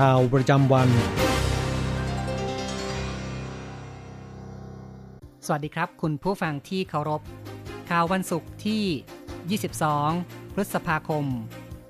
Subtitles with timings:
[0.00, 0.88] ข่าวประจำวัน
[5.46, 7.22] สวัสดีครับ คุณผู้ฟังที่เคารพ
[7.90, 9.58] ข่าววันศุกร์ที่
[10.06, 11.24] 22 พฤษภาคม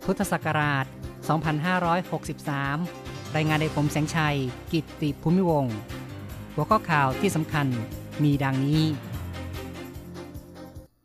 [0.05, 0.85] พุทธศักราช
[2.11, 4.37] 2563 รายงานโดยผมแสงชัย
[4.73, 5.75] กิตติภูมิวงศ์
[6.55, 7.67] หัวข้อข่าวที่สำคัญ
[8.23, 8.85] มีดังนี้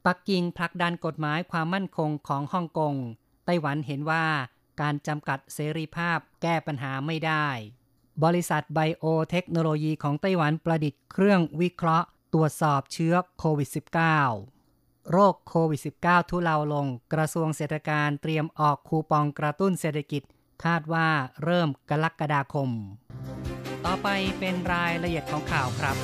[0.05, 2.95] ปักกิ่งผลักดันกฎหมายความมั่นคงของฮ่องกง
[3.45, 4.25] ไต้หวันเห็นว่า
[4.81, 7.47] การจำกัดเสรีภาพแก้ปัญหาไม่ได้
[8.23, 13.69] บริษัทไบโอเทคโนโลยีของไต้หวันประดิษฐ์เครื่องวิเคราะห์ ตรวจสอบเชื้อโควิด
[14.39, 20.23] -19 โรคโควิด -19 ทุเลาลง กระทรวงเศรษฐการเตรียมออกคูปองกระตุ้นเศรษฐกิจ
[20.63, 21.07] คาดว่า
[21.43, 22.69] เริ่มกรกฎาคม
[23.85, 24.07] ต่อไป
[24.39, 25.97] เป็นรายละเอียดของข่าวครับ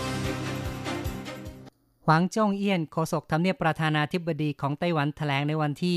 [2.06, 5.96] หวังจ้งเอี้ยนโฆษกทำเนียบประธานาธิบดีของไต้หวันแถลงในวันที่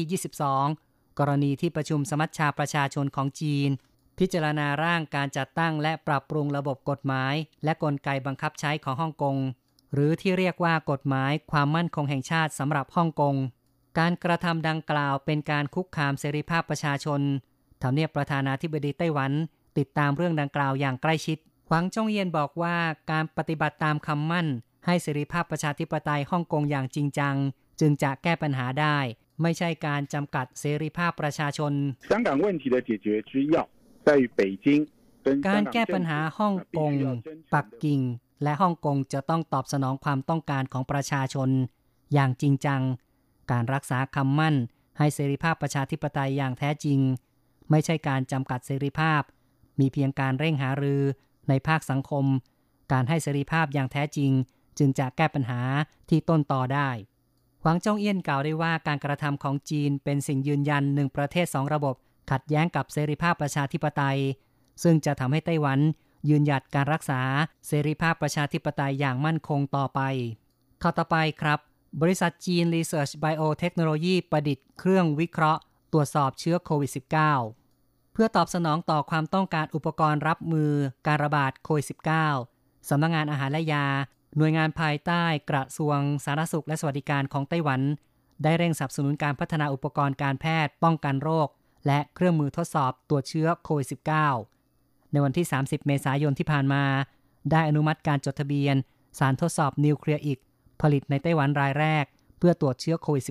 [0.61, 3.71] 22 กรณีที่ประชุมสมัชชาประชาชนของจีน
[4.19, 7.35] พิจารณาร่างการจัดตั้งและปรับปรุงระบบกฎหมาย
[7.65, 9.37] และกลไกบังคับใช้ของฮ่องกง
[9.95, 13.35] หรือที่เรียกว่ากฎหมายความมั่นคงแห่งชาติสำหรับฮ่องกง
[13.99, 17.21] การกระทำดังกล่าวเป็นการคุกคามเสรีภาพประชาชน
[17.83, 19.33] ทำเนียบประธานาธิบดีไต้หวัน
[19.79, 21.39] ติดตามเรื่องดังกล่าวอย่างใกล้ชิด
[21.69, 22.77] หวังจงเยียนบอกว่า
[23.11, 24.47] การปฏิบัติตามคำมั่น
[24.87, 27.37] ให้เสรีภาพประชาธิปไตยฮ่องกงอย่างจริงจัง
[27.81, 28.99] จึงจะแก้ปัญหาได้
[29.43, 31.73] ไม่ใช่การจำกัดเสรีภาพประชาชน
[35.49, 36.93] การแก้ปัญหาฮ่องกง
[37.55, 38.01] ปักกิ่ง
[38.43, 41.51] และฮ่องกงจะต้องตอบสนองความต้องการของประชาชน
[42.15, 42.83] อย่างจริงจัง
[43.51, 44.57] การรักษาคำมั่น
[44.99, 47.01] ให้เสรีภาพประชาธิปไตยอย่างแท้จริง
[47.71, 49.23] ไม่ใช่การจำกัดเสรีภาพ
[49.81, 51.03] มีเพียงการเร่งหารือ
[51.49, 52.25] ในภาคสังคม
[52.93, 54.31] การให้เสรีภาพอย่างแท้จริง
[54.79, 55.61] จึงจะแก้ปัญหา
[56.11, 56.89] ที่ต้นต่อได้
[57.67, 61.95] หวังจงเอี้ยนกล่าวได้ว่าการกระทำของจีนเป็นสิ่งยืนยันหนึ่งประเทศสองระบบ
[62.31, 64.19] ขัดแย้งกับเสรีภาพประชาธิปไตย
[64.83, 65.79] ซึ่งจะทำให้ไต้หวัน
[66.29, 67.21] ยืนหยัดการรักษา
[67.67, 70.01] เสรีภาพประชาธิปไตยอย่างมั่นคงต่อไป
[70.83, 71.59] ข้อต่อไปครับ
[72.01, 75.61] บริษัทจีน Research Biotechnology ประดิษฐ์เครื่องวิเคราะห์
[75.93, 76.91] ตรวจสอบเชื้อโควิด
[77.53, 80.73] -19 เพื่อตอบสนองต่อความต้องการอุปกรณ์รับมือ
[81.07, 81.87] การระบาดโควิด
[82.37, 83.87] -19 สำนักงงานอาหารและยา
[84.37, 87.81] หน่วยงานภายใต้กระทรวงสาธารณสุขและสวัสดิการของไต้หวัน
[88.43, 91.49] ได้เร่งสนับสนุนการพัฒนาอุปกรณ์การแพทย์ป้องกันโรค
[91.87, 93.89] และเครื่องมือทดสอบตรวจเชื้อโควิด
[94.51, 96.85] -19 ในวันที่ 30 เมษายนที่ผ่านมา
[97.51, 98.77] ได้อนุมัติการจดทะเบียน
[99.19, 100.39] สารทดสอบนิวเคลียร์อีก
[100.81, 102.05] ผลิตในไต้หวันรายแรก
[102.39, 103.25] เพื่อตรวจเชื้อโควิด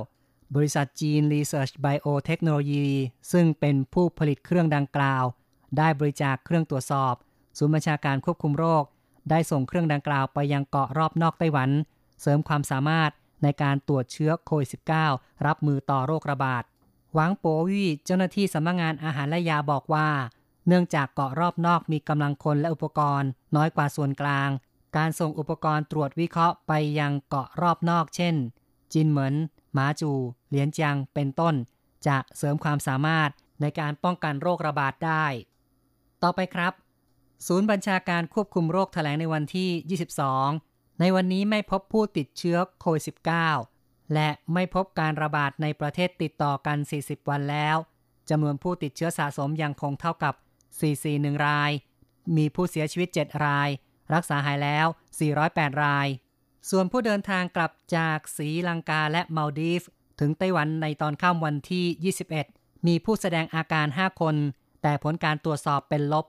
[0.00, 2.86] -19 บริษัทจีน Research Biotechnology
[3.32, 5.24] ซึ่งเป็นผู้ผลิตเครื่องดังกล่าว
[5.78, 7.14] ได้บริจาคเครื่องตรวจสอบ
[7.58, 8.84] ศูนย์บัญชาการควบคุมโรค
[9.30, 11.70] ได้ส่งเครื่องดังกล่าวไปยังเกาะรอบนอกไต้หวัน
[12.20, 13.10] เสริมความสามารถ
[13.42, 14.68] ในการตรวจเชื้อโควิด
[15.06, 16.64] -19 รับมือต่อโรคระบาด
[17.14, 20.08] หวังโปวี่เจ้าหน้าที่สำนักงงานอาหารและยาบอกว่า
[20.66, 24.48] เนื่องจากเกาะรอบนอกมีกำลังคนและอุปกรณ์ น้อยกว่าส่วนกลาง
[24.96, 28.34] การส่งอุปกรณ์ตรวจวิเคราะห์ไปยังเกาะรอบนอก เช่น
[28.92, 29.34] จินเหมิน
[29.72, 30.12] หมาจู
[30.48, 31.54] เหลียนจางเป็นต้น
[32.06, 33.30] จะเสริมความสามารถ
[33.60, 35.24] ในการป้องกันโรคระบาดได้
[36.22, 36.72] ต่อไปครับ
[37.46, 40.00] ศูนย์บัญชาการควบคุมโรคแถลงในวันที่
[40.50, 43.04] 22 ในวันนี้ไม่พบผู้ติดเชื้อโควิด
[43.56, 47.76] -19 และไม่พบการระบาดในประเทศติดต่อกัน 40 วันแล้ว
[48.30, 50.34] จำนวนผู้ติดเชื้อสะสมยังคงเท่ากับ
[50.88, 51.70] 441 ราย
[52.36, 53.68] มีผู้เสียชีวิต 7 ราย
[54.14, 54.86] รักษาหายแล้ว
[55.34, 56.08] 408 ราย
[56.70, 59.82] ส่วนผู้เดินทางกลับจากศรีลังกาและมาลดีฟ
[60.20, 62.14] ถึงไต้หวันในตอนค่ำวันที่
[62.54, 64.34] 21 มีผู้แสดงอาการ 5 คน
[64.82, 66.26] แต่ผลการตรวจสอบเป็นลบ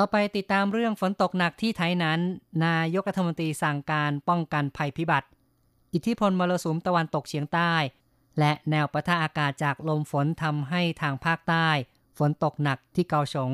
[0.00, 2.20] ต่อไปติดตามเรื่องฝนตกหนักที่ไทยนั้น
[2.66, 5.28] นายกรัฐมนตรีสั่งการป้องกันภัยพิบัติ
[5.94, 7.72] อิทธิพลมรสุมตะวันตกเฉียงใต้
[8.38, 11.68] และแนวปะทะอากาศจากลมฝนทำให้ทางภาคใต้
[12.18, 13.52] ฝนตกหนักที่เกาสง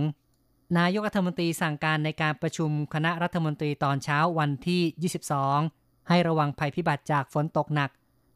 [0.79, 5.13] นายกรัฐมนตรีสั่งการในการประชุมคณะรัฐมนตรีตอนเช้าวันที่
[5.61, 7.91] 22 ให้ระวังภัยพิบัติจากฝนตกหนัก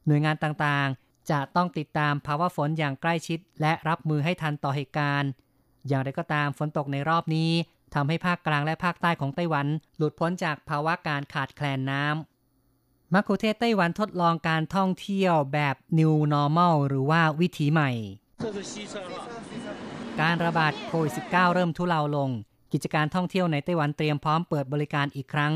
[0.07, 5.31] หน่วยงานต่างๆ จะต้องติดตามภาวะฝนอย่างใกล้ชิด และรับมือให้ทันต่อเหตุการณ์
[5.89, 7.53] อย่างไรก็ตามฝนตกในรอบนี้
[7.95, 17.91] ทำให้ภาคกลางและภาคใต้ของไต้หวัน หลุดพ้นจากภาวะการขาดแคลนน้ำมักคุเทศไต้หวันทดลองการท่องเที่ยวแบบ New Normal หรือว่าวิถีใหม่
[20.21, 22.31] การระบาดโควิด -19 เริ่มทุเลาลง
[22.73, 25.53] กิจการท่องเที่ยวในไต้หวันเตรียมพร้อมเปิดบริการอีกครั้ง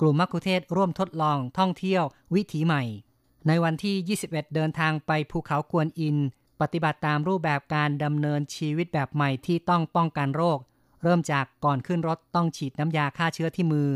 [0.00, 2.02] กลุ่มมักคุเทศร่วมทดลองท่องเที่ยว
[2.34, 2.82] วิถีใหม่
[3.46, 6.16] ในวันที่ 21 เดินทางไปภูเขากวนอิน
[6.60, 10.58] ปฏิบัติตามรูปแบบการดำเนินชีวิตแบบใหม่ที่ต้องป้องกันโรค
[11.06, 13.90] เริ่มจากก่อนขึ้นรถต้องฉีดน้ำยาฆ่าเชื้อที่มือ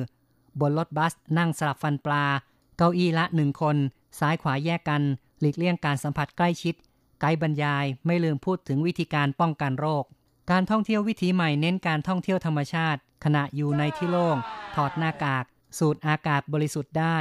[0.60, 2.24] บนรถบัสนั่งสลับฟันปลา
[2.76, 3.76] เก้าอี้ละหนึ่งคน
[4.18, 5.02] ซ้ายขวาแยกกัน
[5.40, 6.74] หลีกเลี่ยงการสัมผัสใกล้ชิด
[7.20, 10.04] ไกด์บรรยายไม่ลืมพูดถึงวิธีการป้องกันโรค
[10.50, 14.36] การท่องเที่ยววิถีใหม่เน้นการท่องเที่ยวธรรมชาติ ขณะอยู่ในที่โล่ง
[14.74, 15.44] ถอดหน้ากาก
[15.78, 17.18] สูดอากาศบริสุทธิ์ได้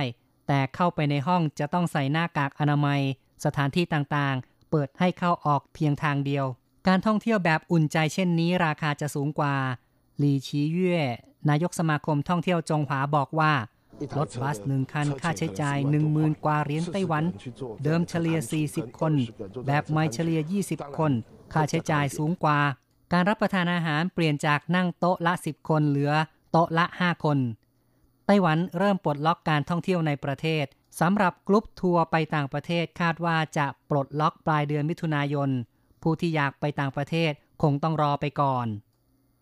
[0.48, 3.02] แต่เข้าไปในห้องจะต้องใส่หน้ากากอนามัย
[3.46, 6.46] สถานที่ต่างๆ เปิดให้เข้าออกเพียงทางเดียว
[6.88, 9.56] การท่องเที่ยวแบบอุ่นใจเช่นนี้ราคาจะสูงกว่า
[10.18, 11.00] หลีชีเย่
[11.50, 13.54] นายกสมาคมท่องเที่ยวจงหวาบอกว่า
[14.18, 17.24] รถบัสหนึ่งคันค่าใช้จ่าย1 0,000 กว่าเหรียญไต้หวัน
[17.84, 18.38] เดิมเฉลี่ย
[18.70, 19.14] 40 คน
[19.68, 20.40] แบบไม่เฉลี่ย
[20.70, 21.12] 20 คน
[21.54, 22.60] ค่าใช้จ่ายสูงกว่า
[23.14, 26.14] การรับประทานอาหารเปลี่ยนจากนั่งโต๊ะละ 10 คนเหลือ
[26.52, 27.38] โต๊ะละ 5 คน
[28.26, 30.66] ไต้หวันเริ่มปลดล็อกการท่องเที่ยวในประเทศ
[31.00, 35.50] สำหรับกลุ่มทัวร์ไปต่างประเทศคาดว่าจะปลดล็อกปลายเดือนมิถุนายน
[36.04, 37.32] ผู้ที่อยากไปต่างประเทศ
[37.62, 38.68] คงต้องรอไปก่อน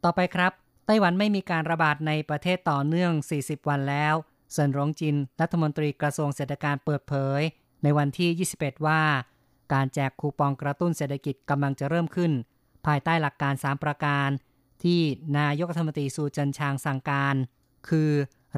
[0.04, 0.52] ต่อไปครับ
[0.86, 3.12] ไต้หวันไม่มีการระบาดในประเทศต่อเนื่อง
[3.42, 4.16] 40 วันแล้ว
[4.52, 7.42] เซินหลงจินรัฐมนตรีกระทรวงเศรษฐกิจเปิดเผย
[7.84, 9.02] ในวันที่ 21 ว่า
[9.74, 12.32] การแจกคูปองกระตุ้นเศรษฐกิจกำลังจะเริ่มขึ้น
[12.86, 14.30] ภายใต้หลักการ 3 ประการ
[14.84, 15.00] ที่
[15.40, 17.36] นายกรัฐมนตรีสูจันชางสั่งการ
[17.90, 18.12] คือ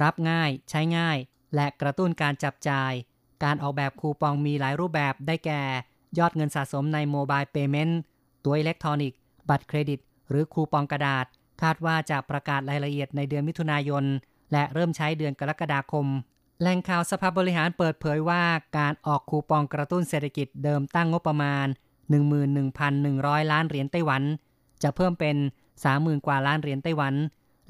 [0.03, 1.17] รับง่ายใช้ง่าย
[1.55, 2.93] และกระตุ้นการจับจ่าย
[3.43, 5.63] การออกแบบคูปองมีหลายรูปแบบได้แก่
[6.17, 7.99] ยอดเงินสะสมในโมบายเปเมนต์
[8.43, 9.19] ตัวอิเล็กทรอนิกส์
[9.49, 11.25] บัตรเครดิต หรือคูปองกระดาษ
[11.61, 14.03] คาดว่าจะประกาศรายละเอียดในเดือนมิถุนายน
[14.51, 16.05] และเริ่มใช้เดือนกรกฎาคม
[16.61, 18.43] แหล่งข่าวสภาบริหารเปิดเผยว่า
[18.77, 21.67] การออกคูปองกระตุ้นเศรษฐกิจเดิมตั้งงบประมาณ
[22.39, 24.23] 11,100 ล้านเหรียญไต้หวัน
[24.83, 25.35] จะเพิ่มเป็น
[25.81, 27.13] 30,000 กว่าล้านเหรียญไต้หวัน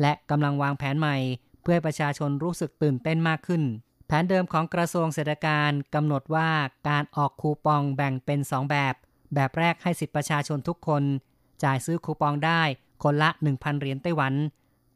[0.01, 1.17] และกำลังวางแผนใหม่
[1.61, 3.61] เพื่อให้ประชาชนรู้สึกตื่นเต้นมากขึ้น
[4.11, 6.49] แผนเดิมของกระทรวงเศรษฐการกำหนดว่า
[6.89, 8.93] การออกคูปองแบ่งเป็น 2 แบบ
[9.33, 11.03] แบบแรกให้สิทธิประชาชนทุกคน
[11.63, 12.61] จ่ายซื้อคูปองได้
[13.03, 14.33] คนละ 1,000 เหรียญไต้หวัน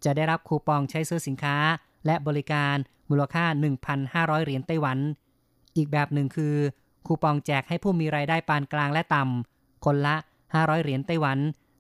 [0.04, 1.58] จะได้รับคูปองใช้ซื้อสินค้า
[2.06, 2.76] และบริการ
[3.10, 3.46] มูลค่า
[3.96, 4.98] 1,500 เหรียญไต้หวัน
[5.76, 6.56] อีกแบบหนึ่งคือ
[7.08, 10.16] คูปองแจกให้ผู้มีรายได้ปานกลางและต่ำคนละ
[10.54, 11.38] 500 เหรียญไต้หวัน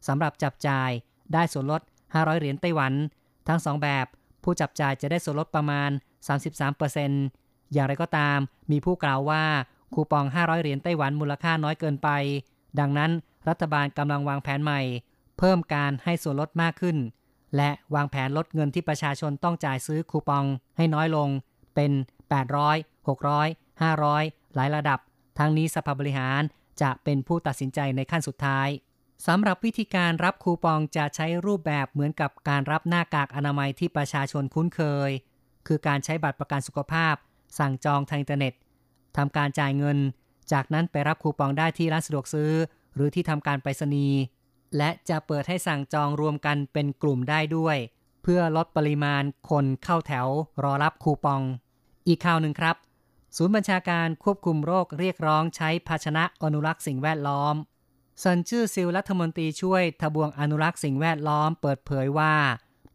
[0.07, 0.89] สำหรับจับจ่าย
[1.33, 1.81] ได้ส่วนลด
[2.11, 2.93] 500 เหรียญไต้หวัน
[3.47, 4.05] ทั้งสองแบบ
[4.43, 5.91] ผู้จับจ่ายจะได้ส่วนลดประมาณ
[6.23, 8.39] 33%อย่างไรก็ตาม
[8.71, 9.43] มีผู้กล่าวว่า
[9.93, 12.09] คูปอง 500 เหรียญไต้หวันมูลค่าน้อยเกินไป
[12.79, 13.11] ดังนั้น
[13.49, 14.81] รัฐบาลกำลังวางแผนใหม่
[15.37, 16.97] เพิ่มการให้ส่วนลดมากขึ้น
[17.55, 20.45] และวางแผนลดเงินที่ประชาชนต้องจ่ายซื้อคูปอง
[20.77, 21.29] ให้น้อยลง
[21.75, 21.91] เป็น
[22.49, 24.99] 800 600 500 หลายระดับ
[25.39, 26.41] ทั้งนี้สภาบริหาร
[26.81, 28.69] จะเป็นผู้ตัดสินใจในขั้นสุดท้าย
[29.27, 35.11] สำหรับวิธีการรับคูปองจะใช้รูปแบบเหมือนกับการรับหน้ากากอนามัยที่ประชาชนคุ้นเคย
[35.67, 37.15] คือการใช้บัตรประกันสุขภาพ
[37.59, 38.53] สั่งจองทางอินเทอร์เน็ต
[39.17, 39.97] ทำการจ่ายเงิน
[40.51, 42.51] จากนั้นไปรับคูปองได้ที่ร้านสะดวกซื้อ
[42.95, 44.17] หรือที่ทำการไปรษณีย์
[44.77, 47.77] และจะเปิดให้สั่งจองรวมกันเป็นกลุ่มได้ด้วย
[48.23, 50.27] เพื่อลดปริมาณคนเข้าแถว
[50.63, 51.41] รอรับคูปอง
[52.07, 52.75] อีกข่าวหนึ่งครับ
[53.37, 57.55] ศูนย์บัญชาการควบคุมโรคเรียกร้องใช้ภาชนะอนุรักษ์สิ่งแวดล้อม
[58.23, 62.33] ซันชื่อซิลรัฐมนตรีช่วยทบวงอนุรักษ์สิ่งแวดล้อมเปิดเผยว่า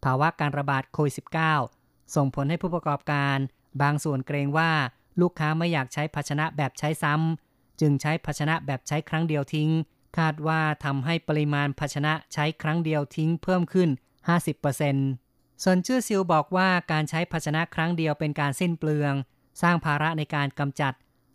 [0.05, 1.78] ภาวะการระบาดโควิด -19
[2.15, 3.37] ส่งผลให้ผู้ประกอบการ
[3.83, 4.71] บางส่วนเกรงว่า
[5.21, 9.71] ลูกค้าไม่อยากใช้ภาชนะแบบใช้ซ้ำ จึงใช้ภาชนะแบบใช้ครั้งเดียวทิ้ง
[10.19, 13.89] คาดว่าทำให้ปริมาณภาชนะใช้ครั้งเดียวทิ้งเพิ่มขึ้น
[14.77, 19.15] 50%ส่วนชื่อซิลบอกว่าการใช้ภาชนะครั้งเดียวเป็นการสิ้นเปลือง
[19.63, 20.93] สร้างภาระในการกำจัด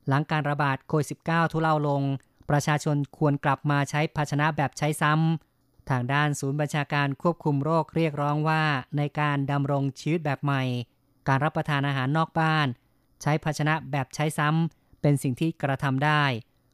[0.08, 2.02] หลังการระบาดโควิด -19 ทุเลาลง
[2.50, 5.53] ประชาชนควรกลับมาใช้ภาชนะแบบใช้ซ้ำ
[5.90, 8.64] ทางด้านศูนย์บัญชาการควบคุมโรคเรียกร้องว่า
[8.98, 10.64] ในการดำรงชีวิตแบบใหม่
[11.28, 12.68] การรับประทานอาหารนอกบ้าน
[13.22, 16.24] ใช้ภาชนะแบบใช้ซ้ำเป็นสิ่งที่กระทำได้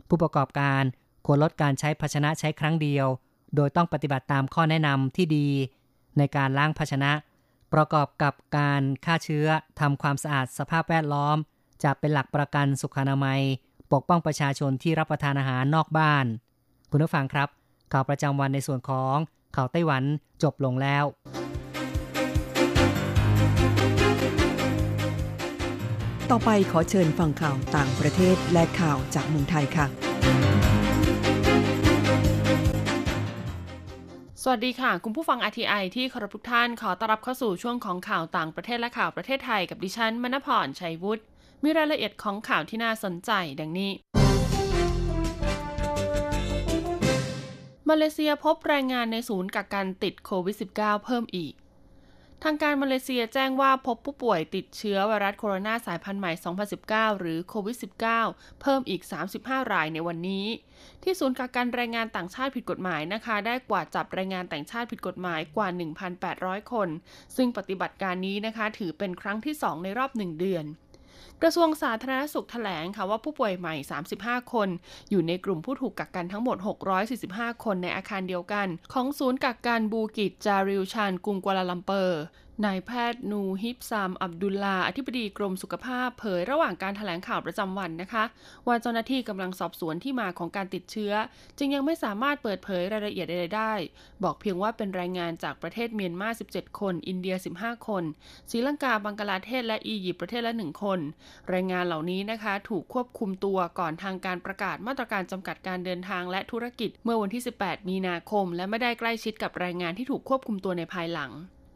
[0.08, 0.84] ผู้ประกอบการ
[1.26, 3.08] ควรลดการใช้ภาชนะใช้ครั้งเดียว
[3.56, 5.48] โดยต้องปฏิบัติตามข้อแนะนำที่ดี
[6.18, 7.12] ในการล้างภาชนะ
[7.74, 9.48] ประกอบกับการฆ่าเชื้อ
[9.80, 11.38] ทำความสะอาดสภาพแวดล้อม
[11.84, 13.42] จะเป็นหลักประกันสุขอนามัย
[13.94, 16.26] ปกป้องประชาชนที่รับประทานอาหารนอกบ้าน
[16.92, 17.50] คุณผู้ฟังครับ
[17.94, 19.16] ข่าวประจำวันในส่วนของ
[19.56, 20.04] ข่าวไต้หวัน
[20.44, 21.06] จบลงแล้ว
[26.32, 29.88] ต่อไปขอเชิญฟังข่าวต่างประเทศและข่าวจากเมืองไทยค่ะ
[34.44, 41.24] สวัสดีค่ะ คุณผู้ฟัง RTI ที่เคารพทุกท่านขอต้อนรับเข้าสู่ช่วงของข่าวต่างประเทศและข่าวประเทศไทยกับดิฉันมณพรชัยวุฒิ
[41.64, 43.92] มีรายละเอียดของข่าวที่น่าสนใจดังนี้
[47.90, 51.54] มาเลเซียพบรายงานในศูนย์กักกันติดโควิด -19 เพิ่มอีก
[52.44, 56.32] ทางการมาเลเซียแจ้งว่าพบผู้ป่วยติดเชื้อไวรัสโคโรนาสายพันธุ์ใหม่
[56.76, 57.78] 2019 หรือโควิด
[58.18, 59.02] -19 เพิ่มอีก
[59.38, 60.46] 35 รายในวันนี้
[61.04, 65.68] ที่ศูนย์กักกันแรงงานต่างชาติผิดกฎหมายนะคะ ได้กว่าจับแรงงานต่างชาติผิดกฎหมายกว่า
[66.20, 66.90] 1,800 คน
[67.36, 70.66] ซึ่งปฏิบัติการนี้นะคะ ถือเป็นครั้งที่ 2 ในรอบ 1 เดือน
[71.44, 73.76] กระทรวงสาธารณสุขแถลงค่ะว่าผู้ป่วยใหม่
[74.14, 74.70] 35 คน
[75.10, 76.58] อยู่ในกลุ่มผู้ถูกกักกันทั้งหมด
[77.10, 82.22] 645 คนในอาคารเดียวกัน ของศูนย์กักกันบูกิจจาริวชานกรุงกัวลาลัมเปอร์
[82.66, 88.24] นายแพทย์นูฮิปซามอับดุลลาอธิบดีกรมสุขภาพเผยระหว่างการถแถลงข่าวประจำวันนะคะ
[88.68, 91.14] ว่าเจ้าหน้าที่กำลังสอบสวนที่มาของการติดเชื้อ
[91.58, 93.74] จึงยังไม่สามารถเปิดเผยรายละเอียดใดๆได้
[94.24, 98.04] บอกเพียงว่าเป็นรายงานจากประเทศเมียนมา 17 คน อินเดีย 15 คน
[98.52, 101.00] ศรีลังกาบังกลาเทศและอียิปต์ประเทศละ 1 คน
[101.54, 111.34] รายงานเหล่านี้นะคะ ถูกควบคุมตัวก่อนทางการประกาศมาตรการจำกัดการเดินทางและธุรกิจ เมื่อวันที่ 18 มีนาคม และไม่ได้ใกล้ชิดกับรายงานที่ถูกควบคุมตัวในภายหลัง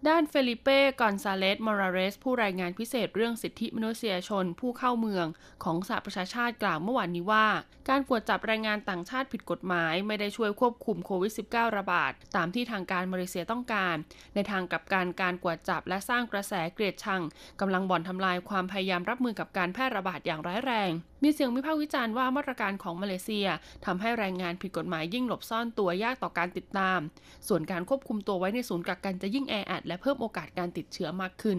[0.10, 5.26] ด้านเฟลิเป้ กอนซาเลส มอราเรส ผู้รายงานพิเศษเรื่องสิทธิมนุษยชนผู้เข้าเมือง
[5.64, 7.48] ของสหประชาชาติกล่าวเมื่อวานนี้ว่า
[7.90, 13.96] การกวดจับแรงงานต่างชาติผิดกฎหมาย ไม่ได้ช่วยควบคุมโควิด -19 ระบาด ตามที่ทางการมาเลเซียต้องการ
[14.36, 17.22] ในทางกลับการการกวดจับและสร้างกระแสเกลียดชัง
[17.60, 20.92] กำลังบ่อนทำลายความพยายามรับมือกับการแพร่ระบาดอย่างร้ายแรง
[21.24, 23.48] มีเสียงวิพากษ์วิจารณ์ว่ามาตรการของมาเลเซีย
[23.86, 27.00] ทำให้แรงงานผิดกฎหมายยิ่งหลบซ่อนตัวยากต่อการติดตาม
[27.48, 31.58] ส่วนการควบคุมตัวไว้ในศูนย์กักกันจะยิ่งแออัดและเพิ่มโอกาสการติดเชื้อมากขึ้น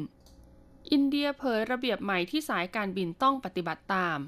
[0.92, 4.18] อินเดียเผยระเบียบใหม่ที่สายการบินต้องปฏิบัติตาม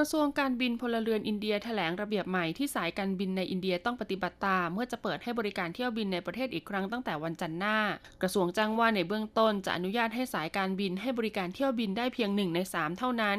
[0.00, 7.76] กระทรวงการบินพลเรือนอินเดียแถลงระเบียบใหม่ที่สายการบินในอินเดียต้องปฏิบัติตามเมื่อจะเปิดให้บริการเที่ยวบินในประเทศอีกครั้งตั้งแต่วันจันทร์หน้า
[8.22, 13.38] กระทรวงแจ้งว่าในเบื้องต้นจะอนุญาตให้สายการบินให้บริการเที่ยวบินได้เพียงหนึ่งใน3เท่านั้น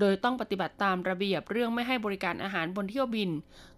[0.00, 3.30] โดยต้องปฏิบัติตามระเบียบเรื่องไม่ให้บริการอาหารบนเที่ยวบิน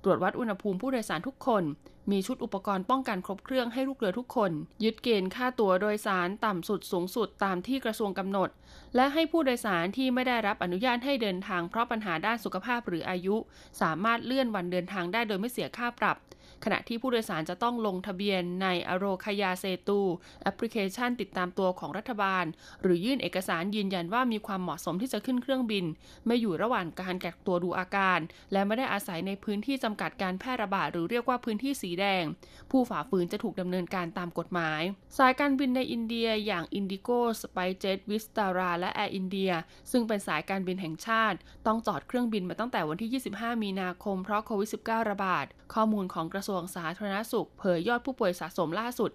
[0.05, 1.65] ตรวจวัดอุณหภูมิผู้โดยสารทุกคน
[2.11, 4.53] มีชุดอุปกรณ์ป้องกันครบเครื่องให้ลูกเรือทุกคน
[4.85, 8.49] ยึดเกณฑ์ค่าตั๋วโดยสารต่ำสุดสูงสุดตามที่กระทรวงกำหนด
[8.97, 13.37] และให้ผู้โดยสารที่ไม่ได้รับอนุญาตให้เดินทางเพราะปัญหาด้านสุขภาพหรืออายุ
[13.83, 16.17] สามารถเลื่อนวันเดินทางได้โดยไม่เสียค่าปรับ
[16.65, 20.01] ขณะที่ผู้โดยสารจะต้องลงทะเบียนในอโรคยาเซตู
[20.43, 22.45] แอปพลิเคชันติดตามตัวของรัฐบาล
[22.83, 25.85] หรือยื่นเอกสารยืนยันว่ามีความเหมาะสมที่จะขึ้นเครื่องบิน
[26.27, 28.19] ไม่อยู่ระหว่างการกักตัวดูอาการ
[28.53, 32.25] และไม่ได้อาศัยในพื้นที่จำกัดการแพร่ระบาดหรือเรียกว่าพื้นที่สีแดง
[32.71, 34.83] ผู้ฝ่าฝืนจะถูกดำเนินการตามกฎหมาย
[35.19, 39.55] สายการบินในอินเดียอย่าง Indigo, SpiceJet, Vistara และ Air India
[39.91, 49.11] ซึ่งเป็นสายการบินแห่งชาติ ต้องจอดเครื่องบินมาตั้งแต่วันที่ 25 มีนาคมเพราะโควิด -19 ระบาด ข้อมูลของกระทรวงสาธารณสุข เผยยอดผู้ป่วยสะสมล่าสุด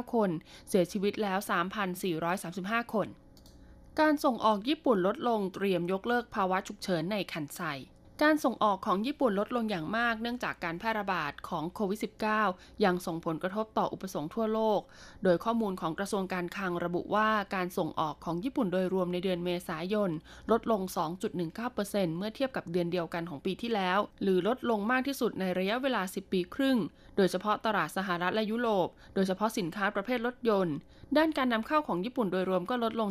[0.00, 0.30] 112,359 คน
[0.68, 1.38] เสียชีวิตแล้ว
[2.16, 3.08] 3,435 คน
[4.00, 7.60] การส่งออกญี่ปุ่นลดลงเตรียมยกเลิกภาวะฉุกเฉินในคันไซ
[8.22, 12.00] การส่งออกของญี่ปุ่นลดลงอย่างมากเนื่องจากการแพร่ระบาดของโควิด
[12.42, 14.80] -19 ยังส่งผลกระทบต่ออุปสงค์ทั่วโลก
[15.24, 20.10] โดยข้อมูลของกระทรวงการคลังระบุว่าการส่งออกของญี่ปุ่นโดยรวมในเดือนเมษายน
[20.50, 20.80] ลดลง
[21.48, 26.78] 2.19%เมื่อเทียบกับเดือนเดียวกันของปีที่แล้ว หรือลดลงมากที่สุดในระยะเวลา 10 ปีครึ่ง
[27.16, 30.76] โดยเฉพาะตลาดสหรัฐและยุโรป โดยเฉพาะสินค้าประเภทรถยนต์
[31.16, 33.08] ด้านการนำเข้าของญี่ปุ่นโดยรวมก็ลดลง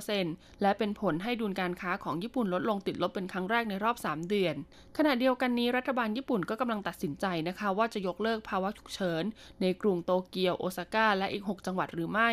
[0.00, 4.54] 7.2%และเป็นผลให้ดุลการค้าของญี่ปุ่นลดลงติดลบเป็นครั้งแรกในรอบ 3 เดือน
[4.96, 9.24] ขณะเดียวกันนี้รัฐบาลญี่ปุ่นก็กำลังตัดสินใจนะคะว่าจะยกเลิกภาวะฉุกเฉิน
[9.60, 12.30] ในกรุงโตเกียวโอซาก้าและอีก 6 จังหวัดหรือไม่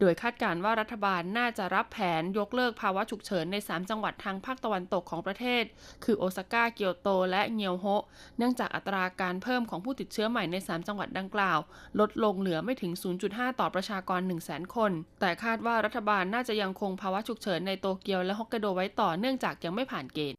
[0.00, 5.64] โดยคาดการณ์ว่ารัฐบาลน่าจะรับแผนยกเลิกภาวะฉุกเฉินใน 3 จังหวัดทางภาคตะวันตกของประเทศ
[6.04, 8.04] คือโอซาก้า เกียวโต และเงียวโฮะ
[8.38, 11.58] เนื่องจากอัตราการเพิ่มของผู้ติดเชื้อใหม่ใน 3 จังหวัดดังกล่าว
[12.00, 12.92] ลดลงเหลือไม่ถึง
[13.26, 20.38] 0.5 ต่อประชากร 100,000 คน แต่คาดว่ารัฐบาลน่าจะยังคงภาวะฉุกเฉินในโตเกียวและฮอกไกโดไว้ต่อเนื่องจากยังไม่ผ่านเกณฑ์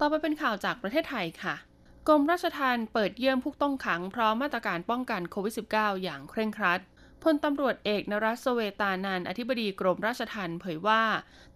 [0.00, 1.54] ต่อไปเป็นข่าวจากประเทศไทยค่ะ
[2.08, 6.80] กรมราชทัณฑ์เปิดเยี่ยมผู้ต้องขังพร้อมมาตรการป้องกันโควิด -19 อย่างเคร่งครัด
[7.22, 11.02] พลตำรวจเอกนรัสเวตานันอธิบดีกรมราชทัณฑ์เผยว่า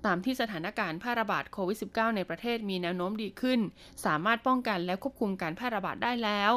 [0.07, 3.61] ตามที่สถานการณ์แพร่ระบาดโควิด -19 ในประเทศมีแนวโน้มดีขึ้น
[4.05, 6.53] สามารถป้องกันและควบคุมการแพร่ระบาดได้แล้ว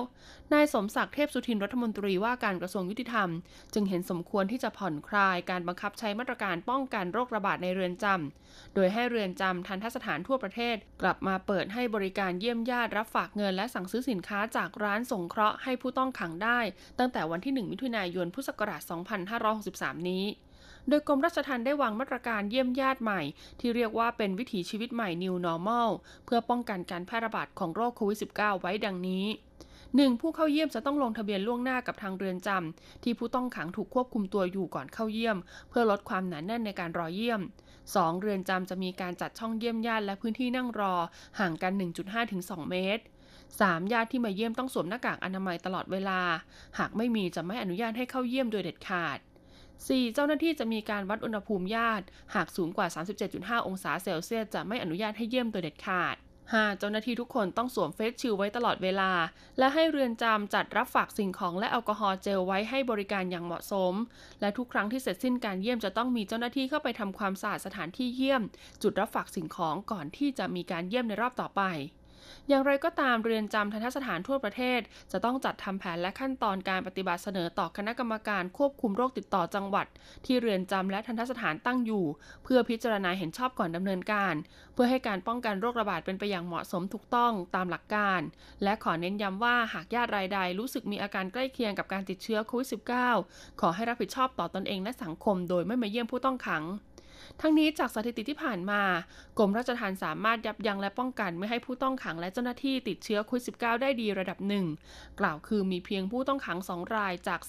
[0.53, 3.29] นายสมศักดิ์เทพสุทินรัฐมนตรีว่าการกระทรวงยุติธรรม
[3.73, 16.59] จึงเห็นสมควรที่จะผ่อนคลายการบังคับใช้มาตรการป้องกันโรคระบาดในเรือนจำโดยให้เรือนจำทันทสถานทั่วประเทศ กลับมาเปิดให้บริการเยี่ยมญาติรับฝากเงินและสั่งซื้อสินค้าจากร้านสงเคราะห์ให้ผู้ต้องขังได้
[17.00, 18.81] ตั้งแต่วันที่ 1 มิถุนายนพุทธศักราช
[19.45, 20.25] 2563 นี้
[20.90, 23.22] โดยกรมราชทัณฑ์ได้วางมาตรการเยี่ยมญาติใหม่
[23.60, 25.90] ที่เรียกว่าเป็นวิถีชีวิตใหม่ New Normal
[26.25, 29.25] เพื่อป้องกันการแพร่ระบาดของโรคโควิด -19 ไว้ดังนี้
[29.74, 30.22] 1.
[30.22, 35.38] ผู้เข้าเยี่ยมจะต้องลงทะเบียนล่วงหน้ากับทางเรือนจำที่ผู้ต้องขังถูกควบคุมตัวอยู่ก่อนเข้าเยี่ยม
[35.70, 37.42] เพื่อลดความหนาแน่นในการรอเยี่ยม
[37.82, 38.22] 2.
[38.22, 40.94] เรือนจำจะมีการจัดช่องเยี่ยมญาติและพื้นที่นั่งรอ
[41.40, 41.72] ห่างกัน
[42.22, 43.04] 1.5-2 เมตร
[43.50, 43.94] 3.
[43.94, 46.20] ญาติที่มาเยี่ยมต้องสวมหน้ากากอนามัยตลอดเวลา
[46.80, 49.20] หากไม่มีจะไม่อนุญาตให้เข้าเยี่ยมโดยเด็ดขาด
[49.82, 50.13] 4.
[50.13, 52.88] เจ้าหน้าที่จะมีการวัดอุณหภูมิญาติ หากสูงกว่า
[53.27, 56.80] 37.5 องศาเซลเซียสจะไม่อนุญาตให้เยี่ยมโดยเด็ดขาด 5.
[56.80, 59.12] เจ้าหน้าที่ทุกคนต้องสวมเฟสชิลไว้ตลอดเวลา
[59.60, 63.94] และให้เรือนจำจัดรับฝากสิ่งของและแอลกอฮอล์เจลไว้ให้บริการอย่างเหมาะสม
[64.42, 68.42] และทุกครั้งที่เสร็จสิ้นการเยี่ยมจะต้องมีเจ้าหน้าที่เข้าไปทำความสะอาดสถานที่เยี่ยม
[68.82, 71.62] จุดรับฝากสิ่งของก่อนที่จะมีการเยี่ยมในรอบต่อไป
[72.50, 74.79] อย่างไรก็ตามเรือนจำทันทสถานทั่วประเทศ
[75.12, 79.88] จะต้องจัดทำแผนและขั้นตอนการปฏิบัติเสนอต่อคณะกรรมการควบคุมโรคติดต่อจังหวัด
[80.25, 82.05] ที่เรือนจำและทันทสถานตั้งอยู่
[82.43, 84.35] เพื่อพิจารณาเห็นชอบก่อนดำเนินการ
[84.73, 88.21] เพื่อให้การป้องกันโรคระบาดเป็นไปอย่างเหมาะสมถูกต้องตามหลักการ
[88.63, 92.67] และขอเน้นย้ำว่าหากญาติรายใดรู้สึกมีอาการใกล้เคียงกับการติดเชื้อโควิด
[93.13, 96.63] -19 ขอให้รับผิดชอบต่อตอนเองและสังคม โดยไม่มาเยี่ยมผู้ต้องขัง
[97.42, 98.82] ทั้งนี้จากสถิติที่ผ่านมา
[99.38, 104.66] กรมราชทัณฑ์สามารถยับยั้งและป้องกันไม่ให้ผู้ต้องขังและเจ้าหน้าที่ติดเชื้อโควิด -19 ได้ดีระดับหนึ่ง
[105.20, 107.40] กล่าวคือมีเพียงผู้ต้องขัง 2 รายจาก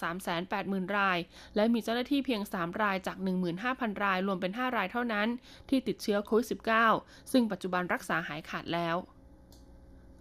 [0.44, 1.18] 380,000 ราย
[1.56, 3.16] และมีเจ้าหน้าที่เพียง 3 รายจาก
[3.60, 5.28] 15,000 ราย รวมเป็น 5 รายเท่านั้น
[5.68, 6.46] ที่ติดเชื้อโควิด
[6.90, 8.96] -19 ซึ่งปัจจุบันรักษาหายขาดแล้ว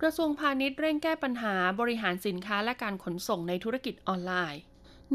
[0.01, 4.62] กระทรวงพาณิชย์เร่งแก้ปัญหาบริหารสินค้าและการขนส่งในธุรกิจออนไลน์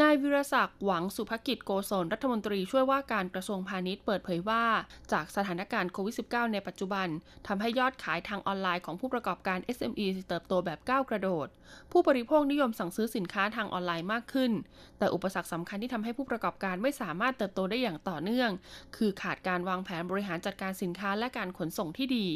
[0.02, 4.64] นายวิรศักดิ์หวังสุภกิจโกศลรัฐมนตรีช่วยว่าการกระทรวงพาณิชย์เปิดเผยว่า
[5.12, 7.08] จากสถานการณ์โควิด -19 ในปัจจุบัน
[7.46, 11.48] ทำให้ยอดขายทางออนไลน์ของผู้ประกอบการ SME เติบโตแบบก้าวกระโดด
[11.92, 14.52] ผู้บริโภคนิยมสั่งซื้อสินค้าทางออนไลน์มากขึ้น
[14.98, 18.50] แต่อุปสรรคสำคัญที่ทำให้ผู้ประกอบการไม่สามารถเติบโตได้อย่างต่อเนื่อง
[18.96, 22.26] คือขาดการวางแผนบริหารจัดการสินค้าและการขนส่งที่ดี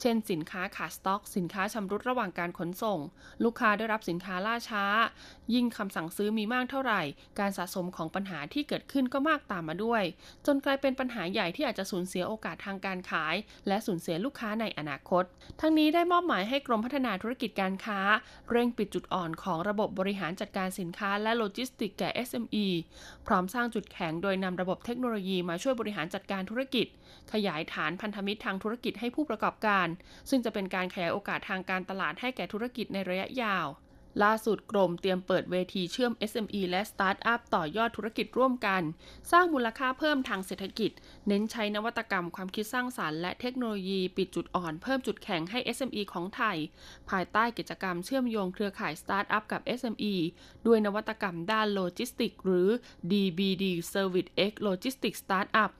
[0.00, 2.98] เช่น สินค้าขาดสต็อก สินค้าชำรุดระหว่างการขนส่ง
[3.44, 4.84] ลูกค้าได้รับสินค้าล่าช้า
[5.54, 7.02] ยิ่งคำสั่งซื้อมีมากเท่าไหร่
[7.38, 10.02] การสะสมของปัญหาที่เกิดขึ้นก็มากตามมาด้วย
[10.46, 13.34] จนกลายเป็นปัญหาใหญ่ที่อาจจะสูญเสียโอกาสทางการขาย
[13.68, 15.24] และสูญเสียลูกค้าในอนาคต
[15.60, 18.00] ทั้งนี้ได้มอบหมายให้กรมพัฒนาธุรกิจการค้า
[18.50, 22.66] เร่งปิดจุดอ่อนของระบบบริหารจัดการสินค้าและโลจิสติกแก่ SME
[23.26, 26.86] พร้อมสร้างจุดแข็งโดยนำระบบเทคโนโลยีมาช่วยบริหารจัดการธุรกิจ
[27.32, 29.86] ขยายฐานพันธมิตรทางธุรกิจให้ผู้ประกอบการ
[30.30, 33.66] ซึ่งจะเป็นการขยายโอกาสทางการตลาดให้แก่ธุรกิจในระยะยาว
[34.22, 38.82] ล่าสุดกรมเตรียมเปิดเวทีเชื่อม SME และสตาร์ทอัพต่อยอดธุรกิจร่วมกัน
[39.32, 40.90] สร้างมูลค่าเพิ่มทางเศรษฐกิจ
[41.28, 46.56] เน้นใช้นวัตกรรมความคิดสร้างสรรค์และเทคโนโลยีปิดจุดอ่อนเพิ่มจุดแข็งให้ SME ของไทย
[47.10, 50.14] ภายใต้กิจกรรมเชื่อมโยงเครือข่ายสตาร์ทอัพกับ SME
[50.66, 52.68] ด้วยนวัตกรรมด้านโลจิสติกหรือ
[53.10, 55.70] DBD Service X Logistics Startup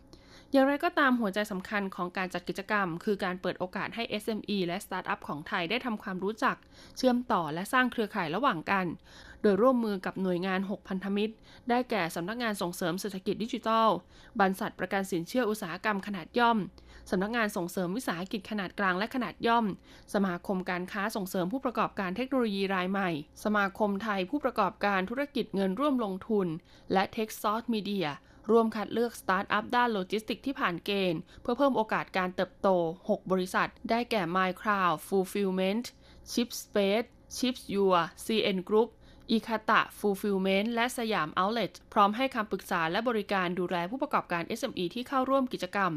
[0.52, 6.56] อย่างไรก็ตามหัวใจสำคัญของการจัดกิจกรรม คือการเปิดโอกาสให้ SME และสตาร์ทอัพของไทยได้ทำความรู้จัก
[6.96, 8.86] เชื่อมต่อและสร้างเครือข่ายระหว่างกัน
[9.42, 11.34] โดยร่วมมือกับหน่วยงาน 6 พันธมิตร
[11.68, 13.88] ได้แก่สำนักงานส่งเสริมเศรษฐกิจดิจิทัล
[14.40, 16.58] บรรษัทประกันสินเชื่ออุตสาหกรรมขนาดย่อม
[17.10, 19.66] สำนักงานส่งเสริมวิสาหกิจขนาดกลางและขนาดย่อม
[20.14, 23.10] สมาคมการค้าส่งเสริมผู้ประกอบการเทคโนโลยีรายใหม่
[23.44, 26.46] สมาคมไทยผู้ประกอบการธุรกิจเงินร่วมลงทุน
[26.92, 28.06] และ t e c h s o u r c e Media
[28.50, 32.68] ร่วมคัดเลือกสตาร์ทอัพด้านโลจิสติกที่ผ่านเกณฑ์ เพื่อเพิ่มโอกาสการเติบโต
[33.08, 35.84] 6 บริษัท ได้แก่ MyCloud Fulfillment
[36.32, 38.88] Shipspace Shipyours CN Group
[39.30, 45.92] Akita Fulfillment และสยาม Outlet พร้อมให้คำปรึกษาและบริการดูแลผู้ประกอบการ SME ที่เข้าร่วมกิจกรรม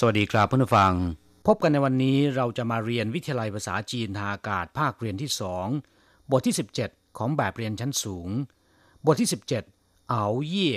[0.00, 5.67] สวัสดีครับเพื่อนฟัง พบกันในวันนี้เราจะมาเรียนวิทยาลัยภาษาจีนทางอากาศภาคเรียนที่สอง
[6.31, 8.29] บทที่ 17 ของแบบเรียนชั้นสูง
[9.05, 9.29] บทที่
[9.69, 10.73] 17 เอาเย่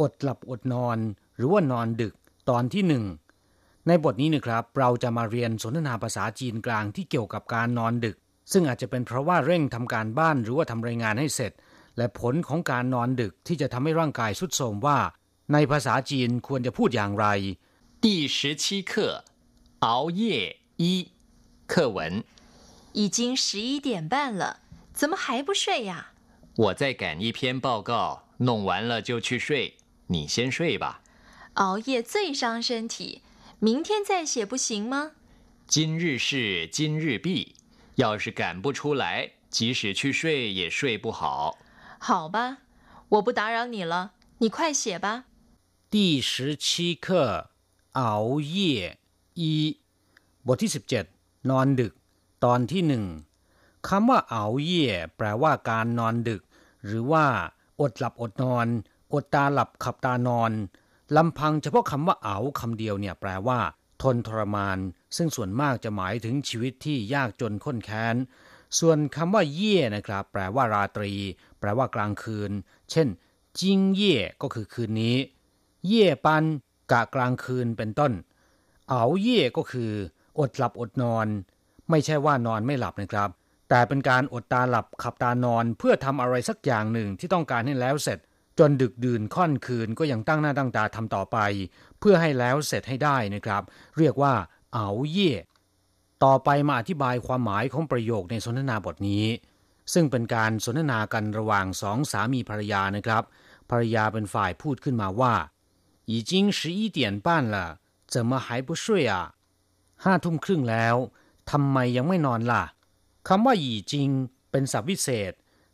[0.00, 0.98] อดหลับอดนอน
[1.36, 2.14] หรือว่านอนดึก
[2.50, 3.04] ตอนที่หนึ่ง
[3.86, 8.16] ในบทนี้นะครับ เราจะมาเรียนสนทนาภาษาจีนกลางที่เกี่ยวกับการนอนดึก
[8.52, 11.52] ซึ่งอาจจะเป็นเพราะว่าเร่งทำการบ้านหรือว่าทำรายงานให้เสร็จ
[11.96, 14.98] และผลของการนอนดึกที่จะทำให้ร่างกายสุดโทรมว่า
[15.52, 17.26] ในภาษาจีนควรจะพูดอย่างไร
[18.02, 18.92] 第十七课
[19.85, 21.11] 熬夜一
[21.67, 22.23] 课文
[22.93, 26.11] 已经十一点半了，怎么还不睡呀？
[26.55, 29.77] 我在赶一篇报告，弄完了就去睡。
[30.07, 31.03] 你先睡吧。
[31.53, 33.21] 熬夜最伤身体。
[33.59, 35.11] 明天再写不行吗？
[35.67, 37.53] 今日事今日毕，
[37.93, 41.59] 要是赶不出来，即使去睡也睡不好。
[41.99, 42.57] 好吧，
[43.09, 45.25] 我不打扰你了，你快写吧。
[45.91, 47.51] 第十七课
[47.91, 48.97] 熬夜
[49.39, 49.43] 一
[50.47, 51.05] บทที่สิบเจ็ด
[51.49, 51.93] นอนดึก
[52.45, 53.05] ตอนที่หนึ่ง
[53.87, 54.85] คำว่าเอาเย่
[55.17, 56.41] แปลว่าการนอนดึก
[56.85, 57.25] หรือว่า
[57.81, 58.67] อดหลับอดนอน
[59.13, 60.51] อดตาหลับขับตานอน
[61.15, 63.59] ลำพังเฉพาะคำว่าเอาคำเดียวเนี่ยแปลว่า
[64.01, 64.77] ทนทรมาน
[65.15, 68.15] ซึ่งส่วนมากจะหมายถึงชีวิตที่ยากจนข้นแค้น
[68.79, 71.13] ส่วนคำว่าเย่นะครับ แปลว่าราตรี
[71.59, 72.51] แปลว่ากลางคืน
[72.91, 73.07] เช่น
[73.59, 75.17] จิงเย่ก็คือคืนนี้
[75.87, 76.43] เย่ปัน
[76.91, 78.11] กะกลางคืนเป็นต้น
[78.90, 79.92] เอาเย่ก็คือ
[80.38, 81.26] อดหลับอดนอน
[81.90, 83.30] ไม่ใช่ว่านอนไม่หลับนะครับ
[83.68, 88.18] แต่เป็นการอดตาหลับขับตานอน เพื่อทำอะไรสักอย่างหนึ่งที่ต้องการให้แล้วเสร็จ
[88.58, 91.38] จนดึกดื่นค่อนคืนก็ยังตั้งหน้าตั้งตาทำต่อไป
[91.98, 93.62] เพื่อให้แล้วเสร็จให้ได้นะครับ
[93.98, 94.34] เรียกว่า
[94.74, 95.32] เอาเย่
[96.24, 99.26] ต่อไปมาอธิบายความหมายของประโยคในสนทนาบทนี้
[99.92, 103.22] ซึ่งเป็นการสนทนากันระหว่างสองสามีภรรยานะครับ
[103.70, 105.34] ภรรยาเป็นฝ่ายพูดขึ้นมาว่า
[106.12, 107.56] 已经十一点半了
[108.14, 109.14] 怎么还不睡啊
[110.04, 110.96] ห้าทุ่มครึ่งแล้ว
[111.50, 112.64] ทำไมยังไม่นอนล่ะ
[113.28, 114.08] คำว่าหยีจิง
[114.50, 115.32] เป็นศัพท์วิเศษ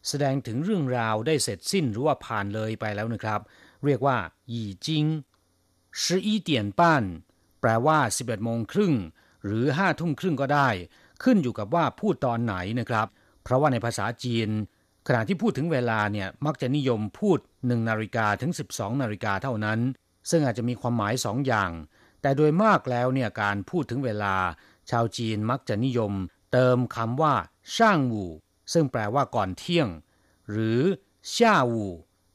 [0.09, 3.40] แสดงถึงเรื่องราวได้เสร็จสิ้นหรือว่าผ่านเลยไปแล้วนะครับ
[3.85, 4.16] เรียกว่า
[4.51, 5.05] หยี่จิง
[6.03, 6.81] 十一点半
[7.61, 8.95] แปลว่า 11โมงครึ่ง
[9.45, 10.69] หรือ5ทุ่มครึ่งก็ได้
[11.23, 13.07] ขึ้นอยู่กับว่าพูดตอนไหนนะครับ
[13.42, 14.49] เพราะว่าในภาษาจีน
[15.07, 19.79] ขณะที่พูดถึงเวลาเนี่ยมักจะนิยมพูด1นาฬิกาถึง 12นาฬิกาเท่านั้น
[20.31, 21.71] ซึ่งอาจจะมีความหมายสองอย่าง
[22.22, 24.36] แต่โดยมากแล้วเนี่ยการพูดถึงเวลา
[24.90, 26.14] ชาวจีนมักจะนิยม
[26.52, 27.36] เติมคำว่า
[27.76, 28.26] ช่างวู
[28.74, 29.88] ซึ่งแปลว่าก่อนเที่ยง
[30.50, 30.80] หรือ
[31.34, 31.86] ช่าวู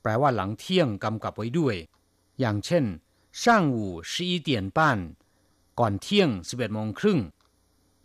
[0.03, 1.77] แปลว่าหลังเที่ยงกำกับไว้ด้วย
[2.40, 2.85] อย่างเช่น
[3.42, 4.99] ช่างวูสิบเตียนป้น
[5.79, 7.20] ก่อนเที่ยงสิบเอ็ดโมงครึ่ง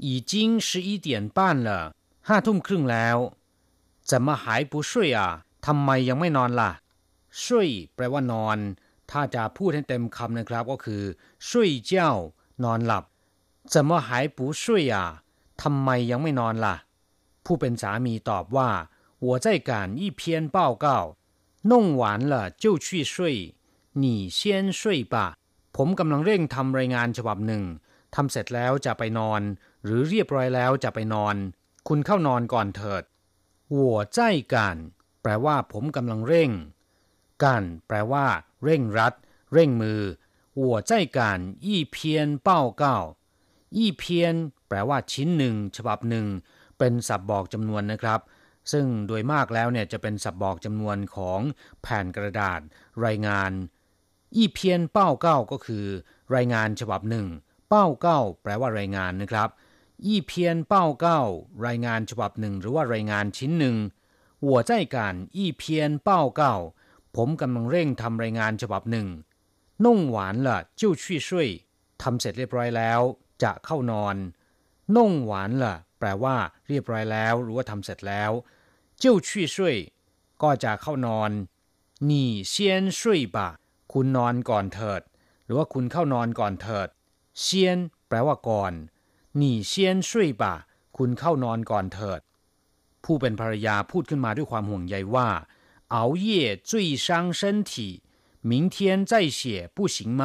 [0.03, 1.79] อีจิงสิบเตียนป้านละ
[2.27, 3.17] ห้าทุ่มครึ่งแล้ว
[4.09, 5.29] จะมาหายปุช่ยอะ
[5.65, 6.71] ทำไมยังไม่นอนล่ะ
[7.43, 8.57] ช่วยแปลว่านอน
[9.10, 11.02] ถ้าจะพูดให้เต็มคำนะครับก็คือ
[11.48, 12.12] ช่วยเจ้า
[12.64, 13.04] นอนหลับ
[13.72, 14.62] 怎么还不睡
[14.94, 14.96] 啊
[15.62, 16.76] ทำไมยังไม่นอนล่ะ
[17.44, 18.70] ผู้เป็นสามีตอบว่า
[19.26, 20.22] 我在赶一篇
[20.56, 20.86] 报告
[21.70, 22.02] 弄完
[22.32, 23.14] 了就去睡
[24.02, 24.04] 你
[24.38, 24.38] 先
[24.78, 24.80] 睡
[25.12, 25.14] 吧
[25.76, 27.64] ผมกำลังเร่งทำรายงานฉบับหนึ่ง
[28.14, 29.40] ทำเสร็จแล้วจะไปนอน
[29.84, 31.36] หรือเรียบร้อยแล้วจะไปนอน
[31.88, 33.02] คุณเข้านอนก่อนเถิด
[33.78, 33.80] 我
[34.16, 34.18] 在
[34.52, 34.54] 赶
[35.22, 36.50] แปลว่าผมกำลังเร่ง
[37.43, 38.25] การแปลว่า
[38.63, 39.13] เร่งรัด
[39.53, 39.99] เร่งมือ
[40.57, 42.97] หัวใจการยี่เพียนเป้าเก้า
[43.77, 44.35] ยี่เพียน
[44.67, 46.25] แปลว่าชิ้นหนึ่ง ฉบับหนึ่ง
[46.79, 48.19] เป็นสับบอกจำนวนนะครับ
[48.71, 51.39] ซึ่งโดยมากแล้วเนี่ยจะเป็นสับบอกจำนวนของ
[51.81, 52.59] แผ่นกระดาษ
[53.05, 53.51] รายงาน
[54.35, 55.85] ยี่เพียนเป้าเก้าก็คือ
[56.35, 57.27] รายงานฉบับหนึ่ง
[57.69, 59.49] เป้าเก้าแปลว่ารายงานนะครับ
[60.07, 61.21] ยี่เพียนเป้าเก้า
[61.65, 63.75] รายงานฉบับหนึ่งหรือว่ารายงานชิ้นหนึ่ง
[64.43, 66.55] หัวใจการยี่เพียนเป้าเก้า
[67.15, 69.07] ผมกำลังเร่งทำรายงานฉบับหนึ่ง
[69.85, 71.49] นุ่งหวานละ่ะจิ้วชี่ช่วย
[72.01, 73.01] ทำเสร็จเรียบร้อยแล้ว
[73.43, 74.15] จะเข้านอน
[74.95, 76.35] นุ่งหวานล่ะ แปลว่า
[76.67, 78.31] เรียบร้อยแล้ว หรือว่าทำเสร็จแล้ว
[79.01, 79.75] จิ้วชี่ช่วย
[80.43, 81.31] ก็จะเข้านอน
[82.09, 83.49] นี่เซียนช่วยบะ
[83.93, 85.01] คุณนอนก่อนเถิด
[85.45, 86.87] หรือว่าคุณเข้านอนก่อนเถิด
[87.41, 88.73] เซียนแปลว่าก่อน
[89.39, 90.55] นี่เซียนช่วยบะ
[90.97, 92.21] คุณเข้านอนก่อนเถิด
[93.03, 95.29] ผู้เป็นภรรยาพูดขึ้นมาด้วยความห่วงใยว่า
[95.94, 98.02] 熬夜最伤身体
[98.50, 100.22] 明天再写不行吗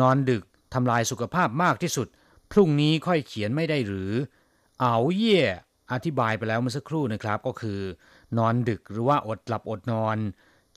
[0.00, 2.08] นอนดึกทำลายสุขภาพมากที่สุด
[2.52, 4.12] พรุ่งนี้ค่อยเขียนไม่ได้หรือ
[4.80, 5.42] เอาเย่
[5.92, 7.80] อธิบายไปแล้วเมื่อสักครู่นะครับ ก็คือ
[8.38, 10.18] นอนดึกหรือว่าอดหลับอดนอน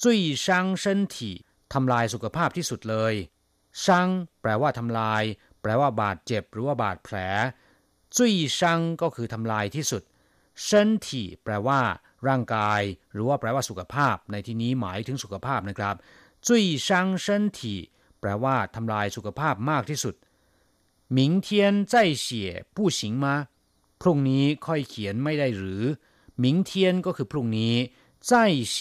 [0.04, 1.36] จุยช่างเส้นถี่
[1.74, 3.14] ทำลายสุขภาพที่สุดเลย
[3.84, 4.10] ช่าง
[4.42, 5.24] แปลว่าทำลาย
[5.62, 7.16] แปลว่าบาดเจ็บหรือว่าบาดแผล
[8.16, 10.04] จุยช่างก็คือทำลายที่สุด
[10.66, 11.80] เส้นถี่แปลว่า
[12.28, 12.82] ร่างกาย
[13.14, 15.96] หรือว่าแปลว่าสุขภาพ ในที่นี้หมายถึงสุขภาพนะครับ
[16.48, 17.80] จุยช่างเส้นถี่
[18.20, 20.16] แปลว่าทำลายสุขภาพมากที่สุด
[21.18, 21.48] 明天
[21.92, 21.94] 再
[22.26, 22.28] 写
[22.76, 23.26] 不行吗
[24.02, 25.84] พรุ่งนี้ค่อยเขียนไม่ได้หรือ
[26.44, 26.72] 明天
[27.06, 27.76] ก็คือพรุ่งนี้
[28.30, 28.32] 再
[28.76, 28.78] 写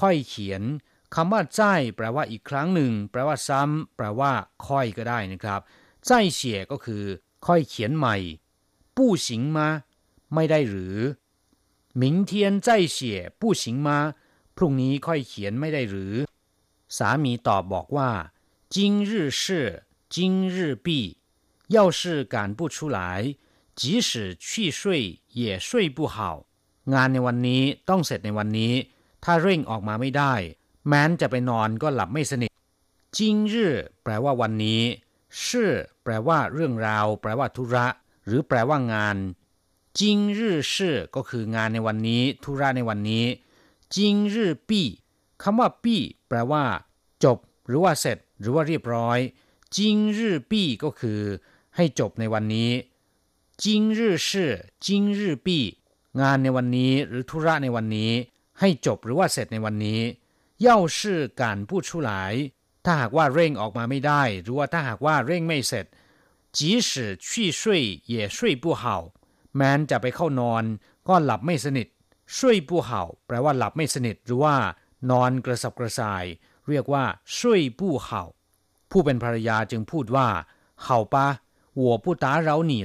[0.00, 0.62] ค่อยเขียน
[1.14, 1.60] คำว่าใจ
[1.96, 4.32] แปลว่าอีกครั้งหนึ่ง แปลว่าซ้ำแปลว่า
[4.66, 5.60] ค่อยก็ได้นะครับ
[6.06, 7.04] ใจเฉียก็คือ
[7.46, 8.16] ค่อยเขียนใหม่
[8.96, 9.58] ผู้行吗
[10.34, 10.96] ไม่ได้หรือ
[12.00, 12.98] 明天再写
[13.40, 13.88] 不行吗
[14.56, 16.14] พรุ่งนี้ค่อยเขียนไม่ได้หรือ
[16.96, 18.10] สามีตอบบอกว่า
[18.74, 18.76] 今
[19.08, 19.42] 日事
[20.14, 20.16] 今
[20.54, 20.88] 日毕
[21.76, 22.98] 要是赶不出来
[23.80, 26.16] 即使去睡也睡不好
[26.92, 28.72] งานในวันนี้ต้องเสร็จในวันนี้
[29.24, 30.34] ถ้าเร่งออกมาไม่ได้
[30.88, 32.50] แม้นจะไปนอนก็หลับไม่สนิท
[33.16, 34.82] จิงรื่อแปลว่าวันนี้
[35.44, 35.70] ชื่อ
[36.02, 37.86] แปลว่าเรื่องราว แปลว่าธุระ
[38.26, 39.16] หรือแปลว่างาน
[39.98, 43.24] จิงรื่อชื่อก็คืองานในวันนี้ ธุระในวันนี้
[43.94, 44.86] จิงรื่อปี้
[45.42, 46.64] คำว่าปี้แปลว่า
[47.24, 49.18] จบ หรือว่าเสร็จ หรือว่าเรียบร้อย
[49.76, 51.20] จิงรื่อปี้ก็คือ
[51.76, 52.70] ให้จบในวันนี้
[53.62, 54.52] จิงรื่อชื่อ
[54.86, 55.64] จิงรื่อปี้
[56.20, 58.12] งานในวันนี้หรือธุระในวันนี้
[58.60, 60.00] ให้จบหรือว่าเสร็จในวันนี้
[60.66, 60.98] 要是
[61.40, 62.10] 赶不出来
[62.84, 65.86] ถ้าหากว่าเร่งออกมาไม่ได้ หรือว่าถ้าหากว่าเร่งไม่เสร็จ
[66.56, 66.90] 即使
[67.26, 67.28] 去
[67.60, 67.62] 睡
[68.12, 68.84] 也睡不好
[69.55, 70.63] แม้นจะไปเข้านอน
[71.07, 71.87] ก็หลับไม่สนิท
[72.37, 74.55] ช่วยปูเห่าแปลว่าหลับไม่สนิทหรือว่า
[75.11, 76.25] นอนกระสับกระส่าย
[76.69, 77.03] เรียกว่า
[77.37, 78.23] ช่วยปูเห่า
[78.91, 80.27] ผู้เป็นภรรยาจึงพูดว่า
[80.83, 81.27] เห่าปะ
[81.77, 82.79] หัวผู้ตาเราหนี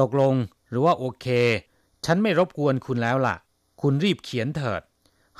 [0.00, 0.34] ตกลง
[0.70, 1.26] หรือว่าโอเค
[2.04, 3.36] ฉันไม่รบกวนคุณแล้วล่ะ
[3.80, 4.82] คุณรีบเขียนเถิด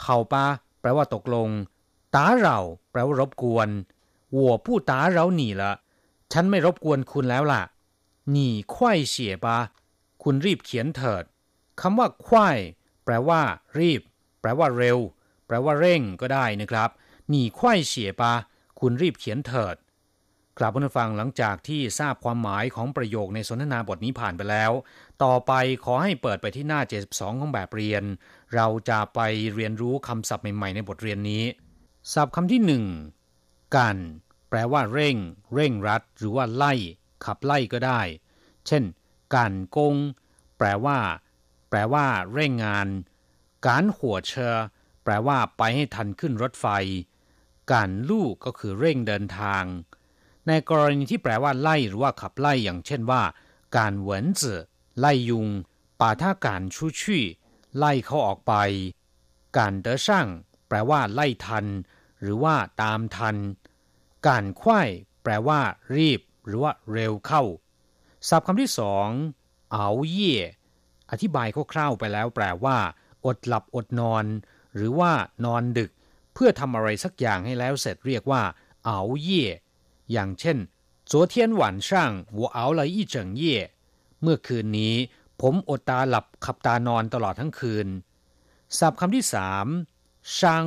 [0.03, 0.45] เห่าปะ
[0.81, 1.49] แปลว่าตกลง
[2.15, 2.59] ตาเรา
[2.91, 3.69] แปลว่ารบกวน
[4.35, 5.73] หัวผู้ตาเราหนีละ
[6.33, 7.63] ฉันไม่รบกวนคุณแล้วล่ะ
[8.35, 9.59] นี่ควเสียบา
[10.23, 11.25] คุณรีบเขียนเถิด
[11.81, 12.59] คำว่าควาย
[13.05, 13.41] แปลว่า
[13.79, 14.01] รีบ
[14.41, 14.99] แปลว่าเร็ว
[15.47, 16.91] แปลว่าเร่งก็ได้นะครับ
[17.29, 18.33] หนี่ควายเสียบา
[18.81, 19.77] คุณรีบเขียนเถิด
[20.59, 24.73] กลับมาฟังหลังจากที่ทราบความหมายของประโยคในสนทนาบทนี้ผ่านไปแล้ว
[25.25, 25.53] ต่อไป
[25.85, 26.81] ขอให้เปิดไปที่หน้า
[27.11, 28.05] 72 ของแบบเรียน
[28.55, 29.21] เราจะไป
[29.55, 31.45] เรียนรู้คำศัพท์ใหม่ ๆ ในบทเรียนนี้
[32.13, 32.85] ศัพท์คำที่หนึ่ง
[33.77, 33.97] กัน
[34.49, 35.17] แปลว่าเร่ง
[35.55, 36.73] เร่งรัด หรือว่าไล่
[37.25, 38.01] ขับไล่ก็ได้
[38.67, 38.83] เช่น
[39.35, 39.97] การกง
[40.59, 40.99] แปลว่า
[41.69, 42.89] แปลว่า เร่งงาน
[43.67, 44.57] การหัวเชอ
[45.05, 46.67] แปลว่าไปให้ทันขึ้นรถไฟ
[47.73, 49.65] การลู่ก็คือเร่งเดินทาง
[50.47, 53.23] ในกรณีที่แปลว่าไล่หรือว่าขับไล่อย่างเช่นว่า
[53.77, 54.61] การเหวินจื่อ
[54.99, 55.49] ไล่ยุง
[56.01, 57.25] ป่าท่าการชูชี่
[57.79, 58.55] ไล่เขาออกไป
[59.59, 60.27] การเดช่าง
[60.69, 61.67] แปลว่า ไล่ทัน
[62.21, 63.37] หรือว่าตามทัน
[64.29, 64.89] การควาย
[65.23, 65.61] แปลว่า
[65.97, 67.44] รีบ หรือว่าเร็วเข้า
[68.30, 69.08] ศัพท์คำที่สอง
[69.74, 70.36] เอาเย่
[71.12, 72.78] อธิบายคร่าวๆไปแล้วแปลว่า
[73.26, 74.26] อดหลับอดนอน
[74.76, 75.12] หรือว่า
[75.46, 75.92] นอนดึก
[76.34, 78.42] เพื่อทำอะไรสักอย่างให้แล้วเสร็จเรียกว่า
[78.86, 79.46] เอาเย่
[80.12, 80.58] อย่างเช่น
[81.12, 81.90] 昨天晚上
[82.40, 83.44] 我熬了一整夜
[84.22, 84.96] เมื่อคืนนี้
[85.42, 87.88] ผมอดตาหลับขับตานอนตลอดทั้งคืน
[88.78, 89.66] ศัพท์คำที่สาม
[90.38, 90.66] ช่าง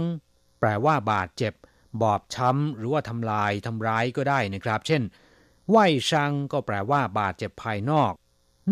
[0.59, 1.55] แปลว่าบาดเจ็บ
[2.03, 5.03] บอบช้ำ หรือว่าทำลายทำร้ายก็ได้นะครับ เช่น
[5.70, 5.78] ไหว
[6.10, 8.14] ช่างก็แปลว่าบาดเจ็บภายนอก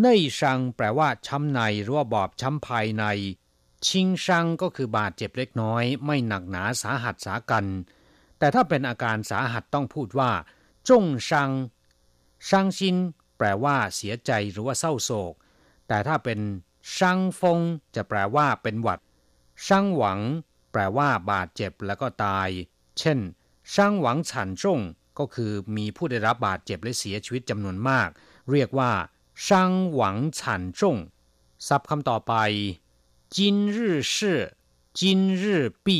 [0.00, 3.04] เน่ยช่างแปลว่าช้ำในหรือว่าบอบช้ำภายใน
[3.86, 7.66] ชิงช่างก็คือบาดเจ็บเล็กน้อย ไม่หนักหนาสาหัสสากัน
[8.38, 10.30] แต่ถ้าเป็นอาการสาหัสต้องพูดว่า
[10.88, 11.50] จงชัง
[12.48, 12.96] ชังชิน
[13.36, 15.34] แปลว่าเสียใจหรือว่าเศร้าโศก
[15.88, 16.40] แต่ถ้าเป็น
[16.96, 17.58] ชังฟง
[17.94, 19.00] จะแปลว่าเป็นหวัด
[19.66, 20.20] ชังหวัง
[20.72, 22.48] แปลว่าบาดเจ็บแล้วก็ตาย
[22.98, 23.18] เช่น
[23.74, 24.80] ชังหวังฉันจง
[25.18, 28.08] ก็คือมีผู้ได้รับบาดเจ็บและเสียชีวิตจำนวนมาก
[28.50, 28.92] เรียกว่า
[29.46, 30.96] ชังหวังฉันจง
[31.68, 32.34] ศัพท์คำต่อไป
[33.36, 34.40] จินรื่อชื่อ
[34.98, 35.98] จินรื่อปี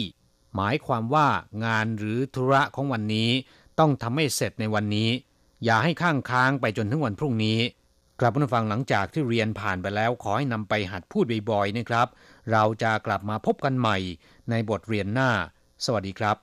[0.55, 1.29] หมายความว่า
[1.65, 3.31] งานหรือธุระของวันนี้
[3.79, 5.11] ต้องทำให้เสร็จในวันนี้
[5.65, 7.59] อย่าให้ข้างค้างไปจนถึงวันพรุ่งนี้
[8.21, 12.09] กลับมาฟังหลังจากที่เรียนผ่านไปแล้ว ขอให้นำไปหัดพูดบ่อยๆนะครับ
[12.53, 13.97] เราจะกลับมาพบกันใหม่
[14.51, 15.31] ในบทเรียนหน้า
[15.85, 16.37] สวัสดีครับ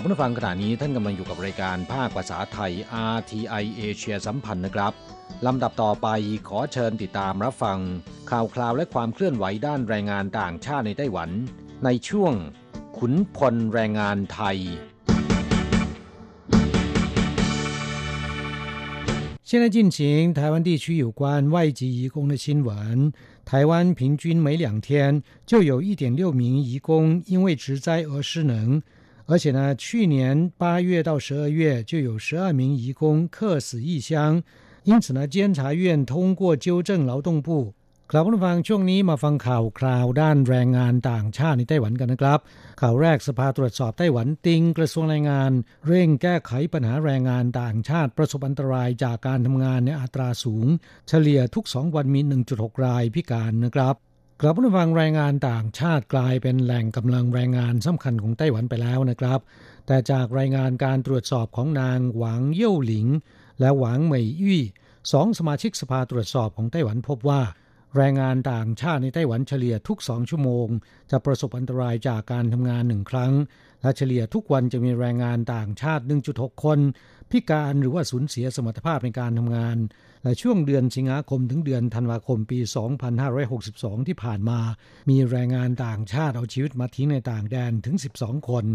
[0.00, 2.72] บมาฟังขณะนี้ท่านกำลังอยู่กับรายการภาคภาษาไทย
[3.14, 4.92] RTI เอเชียสัมพันธ์นะครับ
[5.46, 6.08] ลำดับต่อไป
[6.48, 7.78] ขอเชิญติดตามรับฟัง
[8.30, 11.30] ข่าวคราวและความเคลื่อนไหวด้านแรงงานต่างชาติในไต้หวัน
[11.84, 12.32] ในช่วง
[12.98, 14.58] ขุนพลแรงงานไทย
[19.48, 23.12] 现在进行台湾地区有关外籍移工的新闻。
[23.44, 28.82] 台湾平均每两天就有一点六名移工因为职灾而失能，
[29.30, 34.42] 而且呢，去年八月到十二月就有十二名移工客死异乡。
[34.84, 37.74] 因此呢，监察院通过纠正劳动部
[38.12, 42.40] ครับผู้ฟังช่วงนี้มาฟังข่าวคราวด้านแรงงานต่างชาติในไต้หวันกันนะครับ
[42.80, 45.52] ข่าวแรกสภาตรวจสอบไต้หวันติงกระทรวงแรงงาน
[45.86, 50.66] เร่งแก้ไขปัญหาแรงงานต่างชาติประสบอันตรายจากการทำงานในอัตราสูง
[51.08, 52.20] เฉลี่ยทุก 2 วันมี
[52.52, 53.94] 1.6 รายพิการนะครับ
[54.43, 59.39] กลับผู้ฟังแรงงานต่างชาติกลายเป็นแหล่งกำลังแรงงานสำคัญของไต้หวันไปแล้วนะครับ
[59.87, 63.07] แต่จากรายงานการตรวจสอบของนางหวังเย่หลิง
[63.59, 64.63] และหวังเหมยยี่
[65.11, 67.41] สองสมาชิกสภาตรวจสอบของไต้หวันพบว่า
[67.97, 70.67] แรงงานต่างชาติในไต้หวันเฉลี่ยทุกสองชั่วโมง
[71.11, 73.33] จะประสบอันตรายจากการทำงานหนึ่งครั้ง
[73.81, 76.79] และเฉลี่ยทุกวันจะมีแรงงานต่างชาติ 1.6 คน
[77.31, 79.77] พิการหรือว่าสูญเสียสมรรถภาพในการทำงาน
[80.23, 82.59] และช่วงเดือนสิงหาคมถึงเดือนธันวาคมปี
[83.33, 84.59] 2562 ที่ผ่านมา
[85.09, 88.65] มีแรงงานต่างชาติเอาชีวิตมาทิ้งในต่างแดนถึง 12 คน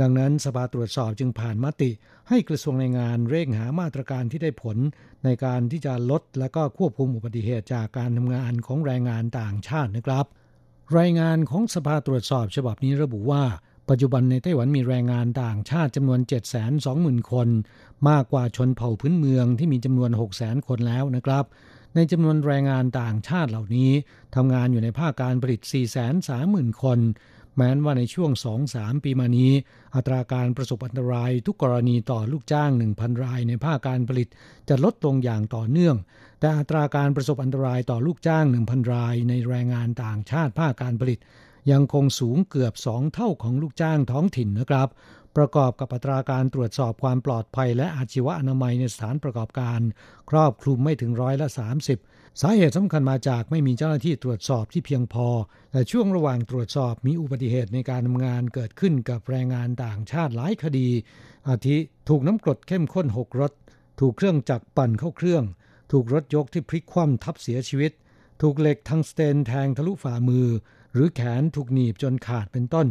[0.00, 1.90] ดังนั้นสภาตรวจสอบจึงผ่านมติ
[2.28, 4.76] ให้กระทรวงแรงงานเร่งหามาตรการที่ได้ผล
[5.24, 10.26] ในการที่จะลดและก็ควบคุมอุบัติเหตุจากการทำงานของแรงงานต่างชาตินะครับ
[10.98, 13.42] รายงานของสภาตรวจสอบฉบับนี้ระบุว่า
[13.92, 16.20] ปัจจุบันในไต้หวันมีแรงงานต่างชาติจำนวน
[16.74, 17.48] 720,000 คน
[18.08, 21.44] มากกว่าชนเผ่าพื้นเมืองที่มีจำนวน 600,000 คนแล้วนะครับ
[21.94, 23.90] ในจำนวนแรงงานต่างชาติเหล่านี้
[24.34, 25.60] ทำงานอยู่ในภาคการผลิต
[26.20, 26.98] 430,000 คน
[27.56, 28.30] แม้นว่าในช่วง
[28.68, 29.52] 2-3 ปีมานี้
[29.94, 34.28] อัตราการประสบอันตรายทุกกรณีต่อลูกจ้าง 1,000 รายในภาคการผลิต
[34.68, 35.96] จะลดลงอย่างต่อเนื่อง
[36.40, 41.18] แต่อัตราการประสบอันตรายต่อลูกจ้าง 1,000 รายในแรงงานต่างชาติภาคการผลิต
[41.70, 44.88] ยังคงสูงเกือบ2เท่าของลูกจ้างท้องถิ่นนะครับ
[45.36, 49.80] ประกอบกับอัตราการตรวจสอบความปลอดภัย และอาชีวอนามัยในสถานประกอบการ
[50.30, 51.48] ครอบคลุมไม่ถึงร้อยละ
[51.94, 55.28] 30 สาเหตุสำคัญมาจากไม่มีเจ้าหน้าที่ตรวจสอบที่เพียงพอ
[55.72, 60.88] และช่วงระหว่างตรวจสอบมีอุบัติเหตุในการทำงานเกิดขึ้นกับแรงงานต่างชาติหลายคดี
[61.48, 61.76] อาทิ
[62.08, 63.52] ถูกน้ำกรดเข้มข้นหกรถ
[64.00, 65.44] ถูกเครื่องจักรปั่นเข้าเครื่อง
[65.92, 67.92] ถูกรถยกที่พลิกคว่ำทับเสียชีวิต
[68.42, 70.46] ถูกเหล็กทังสเตนแทงทะลุฝ่ามือ
[70.92, 72.86] หรือแขนถูกหนีบจนขาดเป็นต้น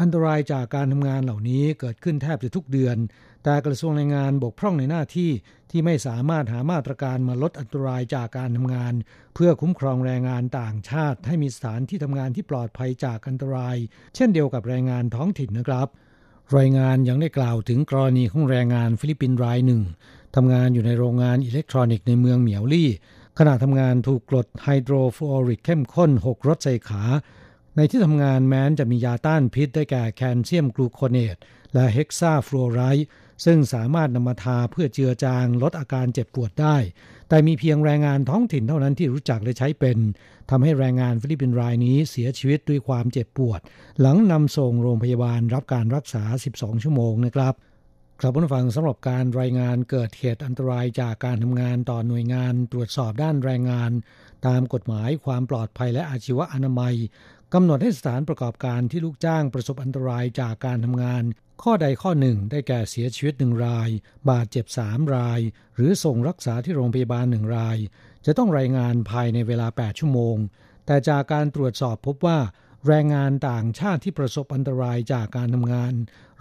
[0.00, 2.96] อันตรายจากการทำงานเหล่านี้เกิดขึ้นแทบจะทุกเดือน
[3.44, 5.30] แต่กระทรวงแรงงานบกพร่องในหน้าที่
[5.70, 8.94] ที่ไม่สามารถหามาตรการมาลดอันตรายจากการทำงาน
[9.34, 13.76] เพื่อคุ้มครองแรงงานต่างชาติ ให้มีสถานที่ทำงานที่ปลอดภัยจากอันตราย
[14.14, 15.88] เช่นเดียวกับแรงงานท้องถิ่นนะครับ
[16.58, 19.82] รายงานยังได้กล่าวถึงกรณีของแรงงานฟิลิปปินส์รายหนึ่ง
[20.36, 22.90] ทำงานอยู่ในโรงงานอิเล็กทรอนิกส์ในเมืองเหมียวลี่
[23.38, 27.02] ขณะทำงานถูกกรดไฮโดรฟลูออริกเข้มข้น หกรดใส่ขา
[27.76, 31.36] ในที่ทำงานแม้นจะมียาต้านพิษได้แก่แคลเซียมกลูโคเนต
[31.74, 33.06] และเฮกซาฟลูอไรด์
[33.44, 36.76] ซึ่งสามารถนำมาทาเพื่อเจือจางลดอาการเจ็บปวดได้
[37.28, 39.98] แต่มีเพียงแรงงานท้องถิ่นเท่านั้นที่รู้จักและใช้เป็น
[40.50, 43.60] ทำให้แรงงานฟิลิปปินส์รายนี้เสียชีวิตด้วยความเจ็บปวด
[44.00, 46.22] หลังนำส่งโรงพยาบาลรับการรักษา
[46.54, 47.54] 12 ชั่วโมงนะครับ
[48.20, 53.90] ครับผู้ฟังสำหรับการรายงานเกิดเหตุอันตรายจากการทำงานต่อหน่วยงานตรวจสอบด้านแรงงาน
[54.46, 56.94] ตามกฎหมายความปลอดภัยและอาชีวอนามัย
[57.54, 61.22] กำหนดให้สถานประกอบการที่ลูกจ้างประสบอันตรายจากการทำงาน
[61.62, 63.90] ข้อใดข้อหนึ่งได้แก่เสียชีวิตหนึ่งราย
[64.30, 65.40] บาดเจ็บสามราย
[65.74, 67.78] หรือส่งรักษาที่โรงพยาบาลหนึ่งราย
[68.26, 70.36] จะต้องรายงานภายในเวลา 8 ชั่วโมง
[70.86, 72.38] แต่จากการตรวจสอบพบว่า
[72.86, 75.92] แรงงานต่างชาติที่ประสบอันตรายจากการทำงาน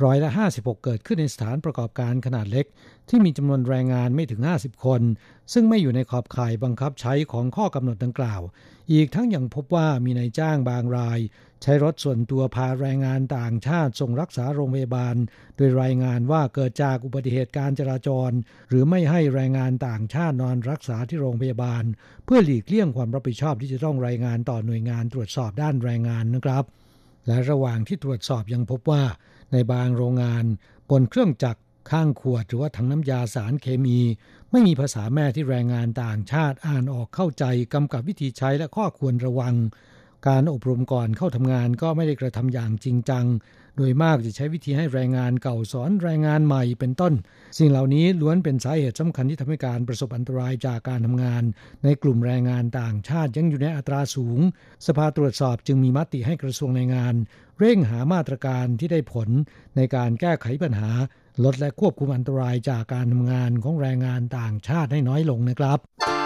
[0.03, 2.65] ร้อยละ 56 เกิดขึ้นในสถานประกอบการขนาดเล็ก
[3.09, 5.01] ที่มีจำนวนแรงงานไม่ถึง 50 คน
[5.53, 8.41] ซึ่งไม่อยู่ในขอบข่ายบังคับใช้ของข้อกำหนดดังกล่าว
[8.91, 11.19] อีกทั้งยังพบว่ามีนายจ้างบางราย
[11.61, 15.15] ใช้รถส่วนตัวพาแรงงานต่างชาติส่งรักษาโรงพยาบาล
[15.57, 18.31] โดยรายงานว่าเกิดจากอุบัติเหตุการจราจร
[18.69, 21.83] หรือไม่ให้แรงงานต่างชาตินอนรักษาที่โรงพยาบาล
[22.25, 26.63] เพื่อหลีกเลี่ยงความรับผิดชอบที่จะต้องรายงานต่อหน่วยงานตรวจสอบด้านแรงงานนะครับ
[27.27, 29.03] และระหว่างที่ตรวจสอบยังพบว่า
[29.51, 30.45] ในบางโรงงาน
[30.89, 33.99] บนเครื่องจักรข้างขวดหรือว่าถังน้ำยาสารเคมี
[34.51, 39.55] ไม่มีภาษาแม่ที่แรงงานต่างชาติอ่านออกเข้าใจกำกับวิธีใช้และข้อควรระวัง
[40.27, 43.25] การอบรมก่อนเข้าทำงานก็ไม่ได้กระทำอย่างจริงจัง
[43.77, 47.13] โดยมากจะใช้วิธีให้แรงงานเก่าสอนแรงงานใหม่เป็นต้น
[47.57, 51.43] สิ่งเหล่านี้ล้วนเป็นสาเหตุสำคัญที่ทำให้การประสบอันตรายจากการทำงาน
[51.83, 54.39] ในกลุ่มแรงงานต่างชาติยังอยู่ในอัตราสูง
[54.87, 57.15] สภาตรวจสอบจึงมีมติให้กระทรวงแรงงาน
[57.59, 59.29] เร่งหามาตรการที่ได้ผล
[59.75, 60.91] ในการแก้ไขปัญหา
[61.43, 66.24] ลดและควบคุมอันตรายจากการทำงานของแรงงานต่างชาติให้น้อยลงนะครับ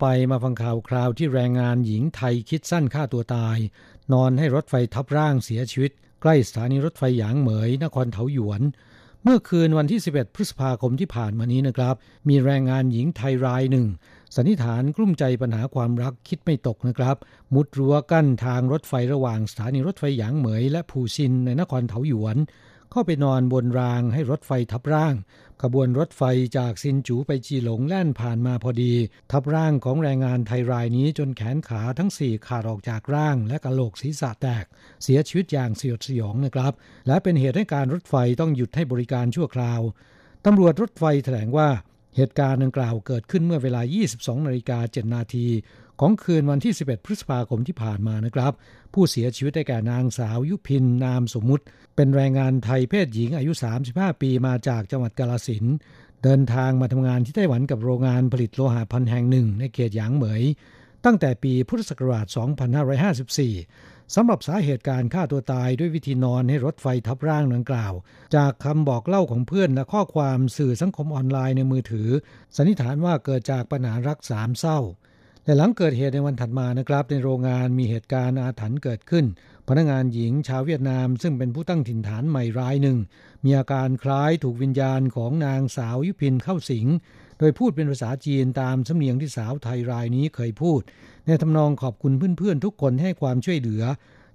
[0.00, 3.58] ไปมาฟังข่าวคราวที่แรงงานหญิงไทยคิดสั้นฆ่าตัวตาย
[4.12, 5.92] นอนให้รถไฟทับร่างเสียชีวิต
[6.22, 8.62] ใกล้สถานีรถไฟหยางเหมยนครเถาหยวน
[9.22, 11.94] เมื่อคืนวันที่ 11 พฤษภาคมที่ผ่านมานี้นะครับ
[12.28, 13.86] มีแรงงานหญิงไทยรายหนึ่ง
[14.36, 17.16] สันนิษฐานกลุ้มใจปัญหาความรักคิดไม่ตกนะครับ
[17.54, 22.36] มุดรั้วกั้นทางรถไฟระหว่างสถานีรถไฟหยางเหมยและผูซินในนครเถาหยวน
[22.90, 25.14] เข้าไปนอนบนรางให้รถไฟทับร่าง
[25.62, 26.22] ขบวนรถไฟ
[26.58, 28.94] จากซินจูไปจีหลงแล่นผ่านมาพอดี
[29.32, 34.64] ทับร่างของแรงงานไทยรายนี้จนแขนขาทั้งสี่ขาดออกจากร่าง และกระโหลกศีรษะแตก
[35.02, 36.72] เสียชีวิตอย่างสยดสยองนะครับ
[37.06, 39.80] และเป็นเหตุให้การรถไฟต้องหยุดให้บริการชั่วคราว
[40.46, 41.68] ตำรวจรถไฟแถลงว่า
[42.16, 43.80] เหตุการณ์ดังกล่าวเกิดขึ้นเมื่อเวลา
[44.14, 45.46] 22 นาฬิกา 7 นาที
[46.00, 48.52] ของคืนวันที่ 11 พฤษภาคมที่ผ่านมานะครับ
[48.94, 51.64] ผู้เสียชีวิตได้แก่นางสาวยุพินนามสมมุติ
[51.96, 53.52] เป็นแรงงานไทยเพศหญิงอายุ
[53.86, 55.64] 35 ปีมาจากจังหวัดกาลสิน
[56.24, 60.42] เดินทางมาทำงานที่ไต้หวันกับโรงงานผลิตโลหะพันแห่งหนึ่งในเขตหยางเหมย
[61.04, 62.26] ตั้งแต่ปีพุทธศักราช
[63.40, 67.92] 2554 สำหรับสาเหตุการฆ่าตัวตายด้วยวิธีนอนให้รถไฟทับร่างดังกล่าว
[68.36, 72.08] จากคำบอกเล่าของเพื่อนและข้อความสื่อสังคมออนไลน์ในมือถือ
[72.56, 74.80] สันนิษฐานว่าเกิดจากปัญหารักสามเศร้า
[75.44, 79.24] แต่หลังเกิดเหตุในวันถัดมานะครับ ในโรงงานมีเหตุการณ์อาถรรพ์เกิดขึ้น
[79.68, 82.98] พนักงานหญิงชาวเวียดนามซึ่งเป็นผู้ตั้งถิ่นฐานใหม่รายหนึ่ง
[83.44, 86.86] มีอาการคล้ายถูกวิญญาณของนางสาวยุพินเข้าสิง
[87.38, 90.80] โดยพูดเป็นภาษาจีนตามสำเนียงที่สาวไทยรายนี้เคยพูด
[91.26, 93.82] ในทำนองขอบคุณเพื่อนๆทุกคนให้ความช่วยเหลือ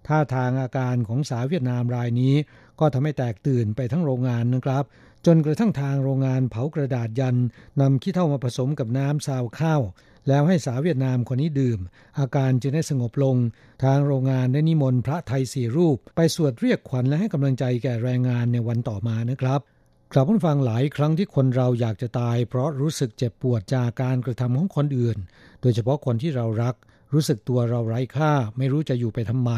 [0.08, 2.36] ท่าทางอาการของสาวเวียดนามรายนี้
[2.80, 4.84] ก็ทำให้แตกตื่นไปทั้งโรงงานนะครับ
[5.26, 7.38] จนกระทั่งทางโรงงานเผากระดาษยัน
[7.82, 9.82] นำขี้เท่ามาผสมกับน้ำซาวข้าว
[10.28, 11.80] แล้วให้สาวเวียดนามคนนี้ดื่ม
[12.20, 13.36] อาการจึงได้สงบลง
[13.84, 19.62] ทางโรงงานได้นิมนต์พระไทยสี่รูป ไปสวดเรียกขวัญและให้กำลังใจแก่แรงงานในวันต่อมานะครับ
[20.14, 25.18] กลับมาฟังหลายครั้งที่คนเราอยากจะตาย เพราะรู้สึกเจ็บปวดจากการกระทำของคนอื่น
[25.62, 26.76] โดยเฉพาะคนที่เรารัก
[27.14, 29.52] รู้สึกตัวเราไร้ค่า ไม่รู้จะอยู่ไปทำไม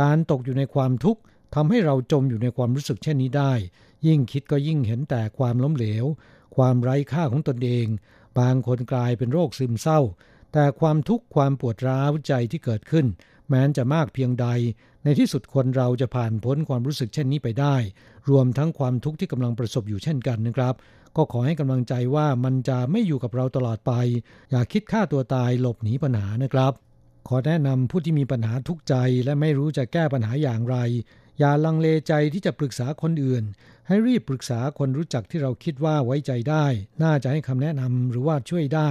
[0.00, 1.20] การตกอยู่ในความทุกข์
[1.54, 3.52] ทำให้เราจมอยู่ในความรู้สึกเช่นนี้ได้
[4.06, 6.04] ยิ่งคิดก็ยิ่งเห็นแต่ความล้มเหลว
[6.56, 7.86] ความไร้ค่าของตนเอง
[8.38, 10.00] บางคนกลายเป็นโรคซึมเศร้า
[10.52, 13.06] แต่ความทุกข์ความปวดร้าวใจที่เกิดขึ้น
[13.48, 14.46] แม้นจะมากเพียงใด
[15.04, 17.76] ในที่สุดคนเราจะผ่านพ้นความรู้สึกเช่นนี้ไปได้
[18.30, 20.74] รวมทั้งความทุกข์ที่กำลังประสบอยู่เช่นกันนะครับ
[21.16, 23.92] ก็ขอให้กำลังใจว่ามันจะไม่อยู่กับเราตลอดไป
[24.50, 26.72] อย่าคิดฆ่าตัวตายหลบหนีปัญหานะครับ
[27.28, 30.76] ขอแนะนำผู้ที่มีปัญหาทุกใจและไม่รู้จะแก้ปัญหาอย่างไร
[31.40, 33.44] อย่าลังเลใจที่จะปรึกษาคนอื่น
[33.88, 36.66] ให้รีบปรึกษาคนรู้จักที่เราคิดว่าไว้ใจได้
[37.02, 38.90] น่าจะให้คำแนะนำหรือว่าช่วยได้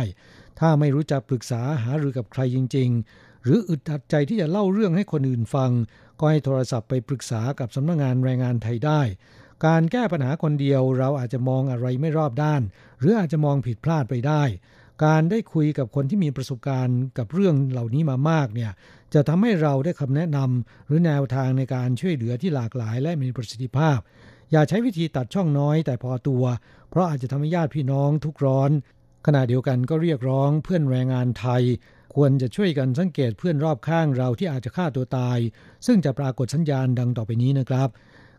[0.60, 5.72] ถ้าไม่รู้จักปรึกษาหารือกับใครจริง ๆ หรืออึดอัดใจที่จะเล่าเรื่องให้คนอื่นฟัง
[6.20, 9.02] ก็ให้โทรศัพท์ไปปรึกษากับสำนักงงานแรงงานไทยได้
[9.66, 12.62] การแก้ปัญหาคนเดียวเราอาจจะมองอะไรไม่รอบด้าน
[13.00, 14.43] หรืออาจจะมองผิดพลาดไปได้
[15.04, 18.72] การได้คุยกับคนที่มีประสบการณ์กับเรื่องเหล่านี้มามากเนี่ย
[19.14, 24.00] จะทำให้เราได้คำแนะนำหรือแนวทางในการช่วยเหลือที่หลากหลายและมีประสิทธิภาพ
[24.52, 26.43] อย่าใช้วิธีตัดช่องน้อยแต่พอตัว
[26.89, 28.72] เพราะอาจจะทำให้ญาติพี่น้องทุกร้อน
[29.26, 31.64] ขณะเดียวกันก็เรียกร้องเพื่อนแรงงานไทย
[32.16, 35.38] ควรจะช่วยกันสังเกตเพื่อนรอบข้างเราที่อาจจะฆ่าตัวตาย
[35.86, 37.89] ซึ่งจะปรากฏสัญญาณดังต่อไปนี้นะครับ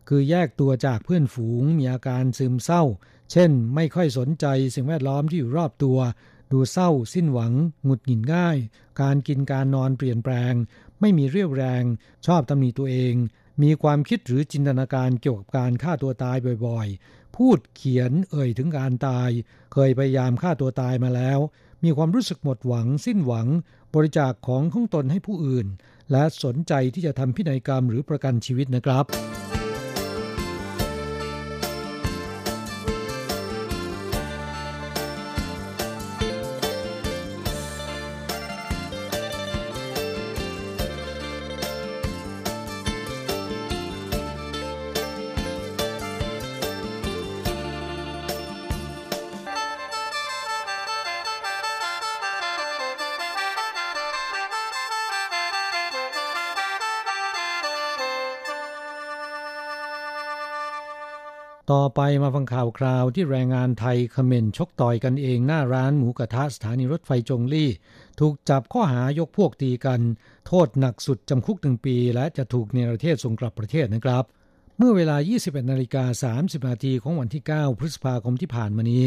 [0.08, 2.82] คือแยกตัวจากเพื่อนฝูงมีอาการซึมเศร้า
[3.32, 5.98] เช่น ไม่ค่อยสนใจสิ่งแวดล้อมที่อยู่รอบตัว
[6.52, 7.52] ดูเศร้า สิ้นหวัง
[7.84, 8.56] หงุดหงิดง่าย
[9.00, 10.54] การกินการนอนเปลี่ยนแปลง
[11.00, 11.84] ไม่มีเรี่ยวแรง
[12.26, 13.14] ชอบตำหนิตัวเอง
[13.62, 16.36] มีความคิดหรือจินตนาการเกี่ยวกับการฆ่าตัวตาย
[16.66, 19.30] บ่อยๆ พูดเขียนเอ่ยถึงการตาย
[19.72, 21.38] เคยพยายามฆ่าตัวตายมาแล้ว
[21.84, 23.48] มีความรู้สึกหมดหวัง สิ้นหวัง
[23.94, 25.66] บริจาคของของตนให้ผู้อื่น
[26.10, 29.04] และสนใจที่จะทำพินัยกรรมหรือประกันชีวิตนะครับ
[61.72, 67.70] ต่อไปมาฟังข่าวคราวที่แรงงานไทยคอมเมนชกต่อยกันเองหน้าร้านหมูกระทะสถานีรถไฟจงลี่
[68.20, 70.00] ถูกจับข้อหายกพวกตีกัน
[70.46, 74.24] โทษหนักสุดจำคุกหนึ่งปี และจะถูกเนรเทศส่งกลับประเทศนะครับ
[74.78, 79.04] เมื่อเวลา 21นาฬิกา30นาทีของวันที่ 9 พฤษภาคมที่ผ่านมานี้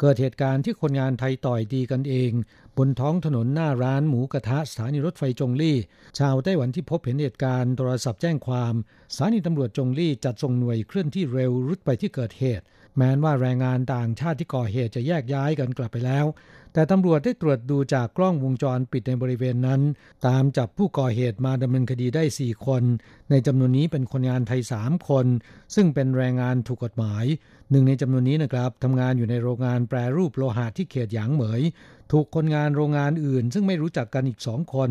[0.00, 2.32] เกิดเหตุการณ์ที่คนงานไทยต่อยตีกันเอง
[2.76, 5.76] บนท้องถนนหน้าร้านหมูกระทะสถานีรถไฟจงลี่
[6.18, 8.74] ชาวไต้หวันที่พบเห็นเหตุการณ์โทรศัพท์แจ้งความ
[9.14, 12.64] สถานีตำรวจจงลี่จัดส่งหน่วยเคลื่อนที่เร็วรุดไปที่เกิดเหตุ
[12.96, 16.26] แม้นว่าแรงงานต่างชาติที่ก่อเหตุจะแยกย้ายกันกลับไปแล้ว
[16.72, 19.80] แต่ตำรวจได้ตรวจดูจากกล้องวงจรปิดในบริเวณนั้น
[20.26, 22.82] ตามจับผู้ก่อเหตุมาดำเนินคดีได้ 4 คน
[23.30, 25.26] ในจำนวนนี้เป็นคนงานไทย 3 คน
[25.74, 27.24] ซึ่งเป็นแรงงานถูกกฎหมาย
[27.70, 31.62] หนึ่งในจำนวนนี้นะครับทำงานอยู่ในโรงงานแปรรูปโลหะที่เขตหยางเหมย
[32.12, 34.90] ถูกคนงานโรงงานอื่น ซึ่งไม่รู้จักกันอีกสองคน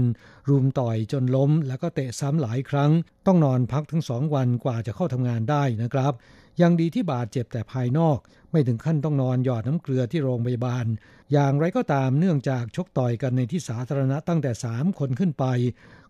[0.50, 2.92] รุมต่อยจนล้ม แล้วก็เตะซ้ำหลายครั้ง
[3.28, 6.14] ต้องนอนพักถึงสองวันกว่าจะเข้าทำงานได้นะครับ
[6.62, 8.18] ยังดีที่บาดเจ็บแต่ภายนอก
[8.52, 10.86] ไม่ถึงขั้นต้องนอนหยอดน้ำเกลือที่โรงพยาบาล
[11.32, 15.46] อย่างไรก็ตามเนื่องจากชกต่อยกันในที่สาธารณะตั้งแต่ 3 คนขึ้นไป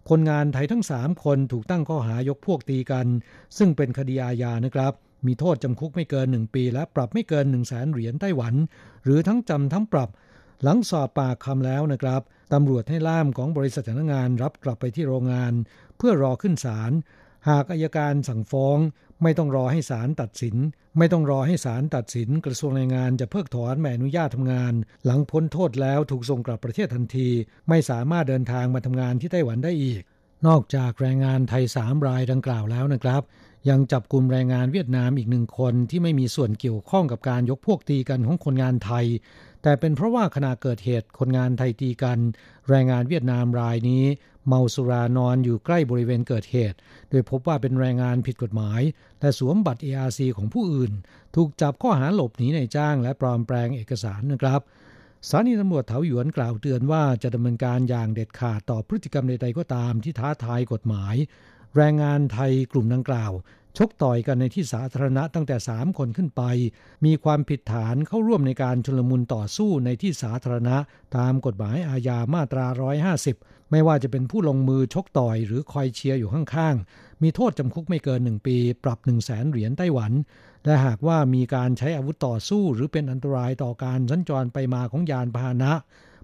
[0.09, 3.07] คนงานไทยทั้ง 3 คนถูกตั้งข้อหายกพวกตีกัน
[3.57, 4.93] ซึ่งเป็นคดีอาญานะครับ
[5.27, 8.53] มีโทษจำคุกไม่เกิน 1 ปี และปรับไม่เกิน 1 0 0 0 0แสนเหรียญไต้หวัน
[9.03, 10.09] หรือทั้งจำทั้งปรับ
[10.63, 12.21] หลังสอบปากคำแล้วนะครับ
[12.53, 15.53] ตำรวจให้ล่ามของบริษัทงงานรับกลับไปที่โรงงาน
[15.97, 16.91] เพื่อรอขึ้นศาล
[17.49, 18.77] หากอายการสั่งฟ้อง
[19.23, 20.55] ไม่ต้องรอให้ศาลตัดสิน
[20.97, 24.73] ไม่ต้องรอให้ศาลตัดสิน กระทรวงแรงงานจะเพิกถอนใบอนุญาตทำงาน
[25.05, 27.29] หลังพ้นโทษแล้วถูกส่งกลับประเทศทันที
[27.69, 30.03] ไม่สามารถเดินทางมาทำงานที่ไต้หวันได้อีก
[30.47, 33.21] นอกจากแรงงานไทยสามรายดังกล่าวแล้วนะครับ
[33.69, 39.05] ยังจับกลุ่มแรงงานเวียดนามอีกหนึ่งคนที่ไม่มีส่วนเกี่ยวข้องกับการยกพวกตีกันของคนงานไทย
[39.63, 42.19] แต่เป็นเพราะว่าขณะเกิดเหตุคนงานไทยตีกัน
[42.69, 44.03] แรงงานเวียดนามรายนี้
[44.47, 46.77] เมาสุรานอนอยู่ใกล้บริเวณเกิดเหตุ
[47.09, 48.81] โดยพบว่าเป็นแรงงานผิดกฎหมาย
[49.19, 50.91] และสวมบัตร ARC ของผู้อื่น
[51.35, 54.61] ถูกจับข้อหาหลบหนีในจ้างและปลอมแปลงเอกสารนะครับ
[55.29, 61.15] สถานีตำรวจเถาหยวนกล่าวเตือนว่าจะดำเนินการอย่างเด็ดขาดต่อพฤติกรรมใดๆก็ตามที่ท้าทายกฎหมาย
[61.75, 63.31] แรงงานไทยกลุ่มดังกล่าว
[63.77, 66.43] ชกต่อยกันในที่สาธารณะตั้งแต่ 3 คนขึ้นไป
[67.05, 70.77] มีความผิดฐานเข้าร่วมในการชุลมุนต่อสู้ในที่สาธารณะ
[71.17, 72.65] ตามกฎหมายอาญามาตรา
[73.19, 80.11] 150 ไม่ว่าจะเป็นผู้ลงมือชกต่อยหรือคอยเชียร์อยู่ข้างๆ มีโทษจำคุกไม่เกิน 1 ปี ปรับ 1 0 0 0 0แสนเหรียญไต้หวัน
[80.65, 85.73] และหากว่ามีการใช้อาวุธต่อสู้ หรือเป็นอันตรายต่อการสัญจรไปมาของยานพาหนะ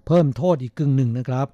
[0.06, 1.48] เพิ่มโทษอีกกึ่งหนึ่งนะครับ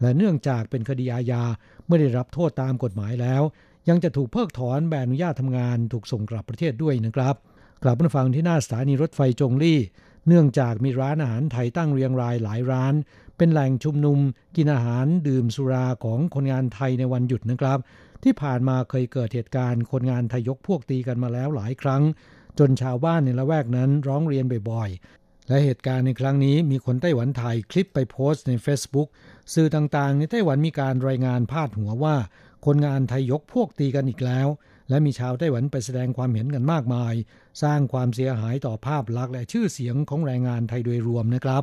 [0.00, 1.42] และเนื่องจากเป็นคดีอาญา
[1.86, 3.42] เมื่อได้รับโทษตามกฎหมายแล้ว
[3.88, 7.36] ยังจะถูกเพิกถอนใบอนุญาตทำงานถูกส่งกลับประเทศด้วยนะครับ
[7.82, 9.80] กลับมาฟังที่หน้าสถานีรถไฟจงลี่
[10.26, 12.94] เนื่องจากมีร้านอาหารไทยตั้งเรียงรายหลายร้าน
[13.36, 14.18] เป็นแหล่งชุมนุม
[14.56, 17.78] กินอาหารดื่มสุราของคนงานไทยในวันหยุดนะครับ
[18.22, 22.02] ที่ผ่านมาเคยเกิดเหตุการณ์คนงานไทยยกพวกตีกันมาแล้วหลายครั้ง
[22.58, 29.08] จนชาวบ้านในละแวกนั้นร้องเรียนบ่อยๆและเหตุการณ์ในครั้งนี้มีคนไต้หวันถ่ายคลิปไปโพสต์ใน Facebook
[29.54, 32.16] สื่อต่างๆ ในไต้หวันมีการรายงานพาดหัวว่า
[32.66, 34.48] คนงานไทยยกพวกตีกันอีกแล้ว
[34.88, 37.14] และมีชาวไต้หวันไปแสดงความเห็นกันมากมาย
[37.62, 41.62] สร้างความเสียหายต่อภาพลักษณ์และชื่อเสียงของแรงงานไทยโดยรวมนะครับ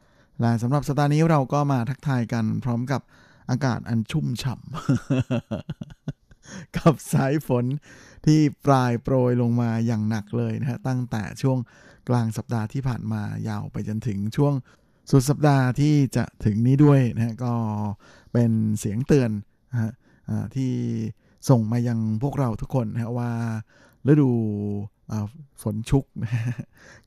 [0.41, 3.01] และสำหรับสัปดาห์นี้เราก็มาทักทายกันพร้อมกับ
[3.49, 4.75] อากาศอันชุ่มฉ่ำ
[6.77, 7.65] กับสายฝน
[8.25, 11.57] ที่ปลายโปรยลงมาอย่างหนักเลยนะฮะตั้งแต่ช่วง
[12.09, 14.53] กลางสัปดาห์ที่ผ่านมายาวไปจนถึงช่วง
[15.11, 17.53] สุดสัปดาห์ที่จะถึงนี้ด้วยนะฮะก็
[18.33, 19.31] เป็นเสียงเตือน
[19.71, 19.91] นะฮะ
[20.55, 20.71] ที่
[21.49, 23.31] ส่งมายังพวกเราทุกคนนะว่า
[24.07, 24.31] ฤดู
[25.61, 26.05] ฝนชุก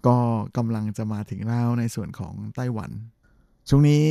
[0.07, 0.16] ก็
[0.57, 2.91] กำลังจะมาถึงแล้วในส่วนของไต้หวัน
[3.69, 4.05] ช่วงนี้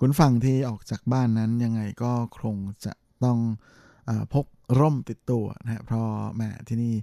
[0.00, 2.12] คุณฟังที่ออกจากบ้านนั้นยังไงก็
[2.42, 2.92] คงจะ
[3.24, 3.38] ต้อง
[4.08, 4.46] อพก
[4.78, 6.94] ร่มติดตัวนะเพราะแม่ที่นี่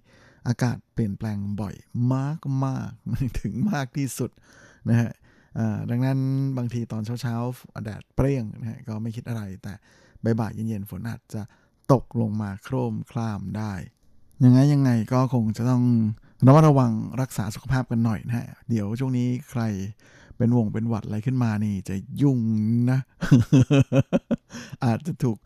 [0.47, 1.75] อากาศเปลี่ยนแปลงบ่อย
[2.13, 2.91] มากมาก
[3.41, 4.31] ถึงมากที่สุด
[4.89, 5.11] นะฮะ
[5.89, 6.19] ดังนั้น
[6.57, 9.73] บางทีตอนเช้าๆแดดเปรี้ยงนะฮะก็ไม่คิดอะไร แต่
[10.39, 11.41] บ่ายๆเย็นๆฝนอาจจะ
[11.93, 13.73] ตกลงมาโครมคลามได้
[14.43, 15.83] ยังไงยังไงก็คงจะต้อง
[16.45, 19.63] ระมัดระวังรักษาสุขภาพกันหน่อยนะฮะ เดี๋ยวช่วงนี้ใคร
[20.39, 22.39] เป็นวงเป็นหวัดอะไรขึ้นมานี่จะยุ่ง
[22.91, 22.99] นะ
[24.85, 25.37] อาจจะถูก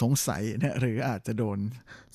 [0.00, 1.58] สงสัยนะหรืออาจจะโดน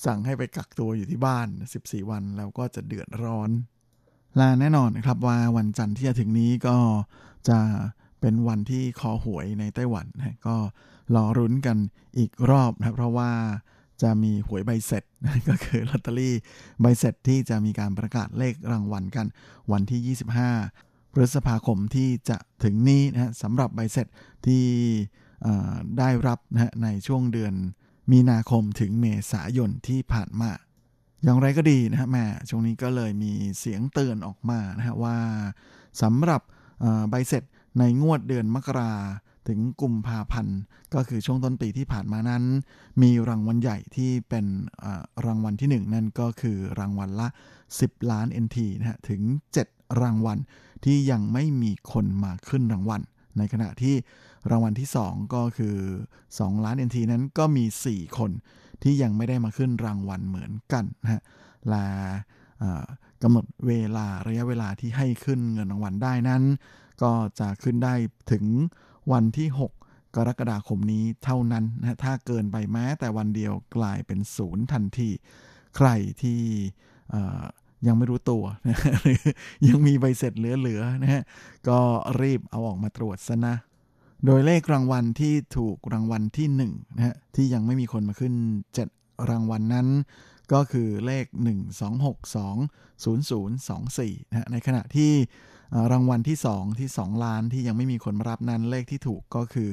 [0.06, 1.48] สั่งให้ไปกักตัวอยู่ที่บ้าน
[1.80, 3.50] 14 วันแล้วก็จะเดือดร้อน
[4.39, 6.78] ลาแน่นอนนะครับว่าวันจันทร์ที่จะถึงนี้ก็
[7.50, 7.60] จะ
[8.22, 10.56] เป็นวันที่คอหวยในไต้หวันนะก็
[11.16, 11.78] รอรุ้นกัน
[12.18, 13.32] อีกรอบนะเพราะว่า
[14.02, 15.04] จะมีหวยใบเสร็จ
[15.50, 16.36] ก็คือลอตเตอรี่
[16.82, 19.26] ใบเสร็จที่จะมีการประกาศเลขรางวัลกัน
[19.72, 24.07] วันที่ 25 พฤษภาคมที่จะถึงนี้นะสำหรับใบเสร็จ
[24.45, 24.66] ที่
[25.99, 27.53] ได้รับนะในช่วงเดือน
[28.11, 30.51] มีนาคมถึงเมษายนที่ผ่านมา
[31.24, 35.18] อย่างไรก็ดีนะฮะแม่ช่วงนี้ก็เลยมีเสียงเตือนออกมานะฮะว่า
[36.01, 36.41] สำหรับ
[37.09, 37.43] ใบเสร็จ
[37.80, 38.93] ในงวดเดือนมกรา
[39.47, 40.59] ถึงกุมภาพันธ์
[40.93, 42.43] ก็คือช่วงต้นปีที่ผ่านมานั้น
[43.01, 44.45] มีรางวัลใหญ่ที่เป็น
[45.26, 47.28] รางวัลที่ 1 นั่นก็คือรางวัลละ
[47.70, 49.22] 10 ล้าน NT นะฮะถึง
[49.61, 50.38] 7 รางวัล
[50.86, 53.02] ที่ยังไม่มีคนมาขึ้นรางวัล
[53.38, 53.96] ในขณะที่
[54.52, 55.76] รางวัลที่ 2 ก็คือ
[56.20, 58.32] 2 ล้าน NT นั้นก็มี 4 คน
[58.84, 61.22] ที่ยังไม่ได้มาขึ้นรางวัลเหมือนกันนะฮะ
[61.70, 61.86] และ
[63.24, 66.44] กำหนดเวลาระยะเวลาที่ให้ขึ้นเงินรางวัลได้นั้น
[67.02, 67.94] ก็จะขึ้นได้
[68.32, 68.46] ถึง
[69.12, 69.72] วันที่ 6
[70.16, 75.10] กรกฎาคมนี้เท่านั้นนะถ้าเกินไปแม้แต่วันเดียวกลายเป็นศูนย์ทันที
[75.78, 75.90] ใคร
[76.22, 76.42] ที่
[77.88, 79.20] ยังไม่รู้ตัวนะหรือ
[79.68, 81.24] ยังมีใบเสร็จเหลือๆนะฮะ
[81.68, 81.80] ก็
[82.22, 83.56] รีบเอาออกมาตรวจซะนะ
[84.26, 88.34] โดยเลขรางวัลที่ถูกรางวัลที่1นะฮะที่ยังไม่มีคนมาขึ้น
[88.82, 89.88] 7 รางวัลนนั้น
[90.54, 91.26] ก็คือเลข
[93.04, 95.12] 1262024นะฮะในขณะที่
[95.92, 99.70] รางวัลที่ 2 ที่ 2 ล้านที่ยังไม่มีคนมารับนั้นเลขที่ถูกก็คือ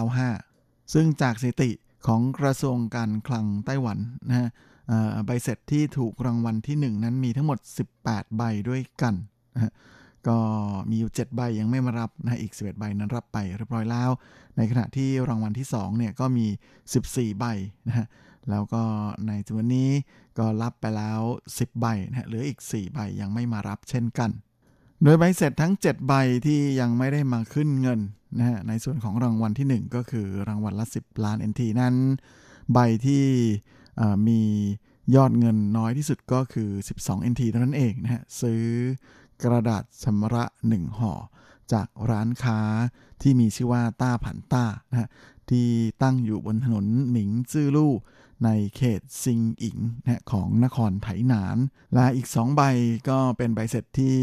[0.00, 1.70] 39793895 ซึ่งจากสถิติ
[2.06, 3.98] ของกระทรวงการคลังไต้หวัน
[4.28, 4.48] นะฮะ
[5.26, 7.58] ใบเสร็จที่ถูกรางวัลที่ 1 นั้นมีทั้งหมด
[7.96, 9.14] 18 ใบด้วยกัน
[9.54, 9.72] นะ
[10.28, 10.38] ก็
[10.90, 14.10] มีอยู่ 7 ใบยังไม่มารับนะอีก 11 ใบนั้นรับไปเรียบร้อยแล้ว
[14.56, 16.46] ในขณะที่รางวัลที่2เนี่ยก็มี
[16.92, 17.44] 14 ใบ
[17.88, 18.06] นะฮะ
[18.50, 18.82] แล้วก็
[19.26, 19.90] ในจำนวนนี้
[20.38, 21.20] ก็รับไปแล้ว
[21.50, 24.30] 10 ใบนะเหลืออีก 4 ใบยังไม่มารับเช่นกัน
[25.02, 26.14] โดยใบเสร็จทั้ง 7 ใบ
[26.46, 28.00] ที่ยังไม่ได้มาขึ้นเงิน
[28.38, 31.94] นะฮะในส่วนของรางวัลที่ 1 ก็คือรางวัลละ 10 ล้าน NT นั้น
[32.72, 33.24] ใบที่
[34.28, 34.40] มี
[35.14, 36.70] ยอดเงินน้อยที่สุดก็คือ
[37.00, 38.62] 12 NT เท่านั้นเองนะฮะซื้อ
[39.42, 41.12] กระดาษชำระ 1ห่อ
[41.72, 42.60] จากร้านค้า
[43.22, 45.08] ที่มีชื่อว่าต้าผันต้านะฮะ
[45.50, 45.68] ที่
[46.02, 47.92] ตั้งอยู่บนถนนหมิงจื้อลู่
[48.44, 51.56] ในเขตซิงอิงนะของนครไถหนาน
[51.94, 52.62] และอีก 2 ใบ
[53.08, 54.16] ก็เป็นใบเสร็จที่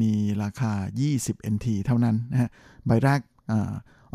[0.00, 0.12] มี
[0.42, 0.72] ราคา
[1.14, 2.50] 20 NT เท่านั้นนะฮะ
[2.86, 3.20] ใบแรก
[3.50, 3.52] อ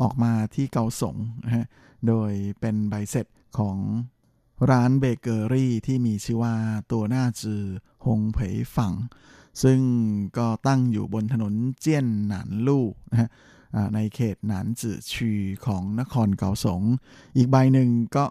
[0.02, 1.16] ออกมาที่เกาสง
[1.46, 1.66] นะฮะ
[2.08, 3.26] โดยเป็นใบเสร็จ
[3.58, 3.78] ของ
[4.70, 6.56] ร้านเบเกอรี่ที่มีชื่อว่า
[6.92, 7.64] ตัวหน้าจือ
[8.06, 8.94] หงเผยฝัง
[9.64, 9.80] ซึ่ง
[10.38, 13.30] ก็ตั้งอยู่บนถนนเจี้ยนหนานลู่นะฮะ
[13.96, 15.32] ในเขตหนานจือชี
[15.66, 16.82] ของนครเกาสง
[17.38, 18.26] อีกใบหนึ่งก็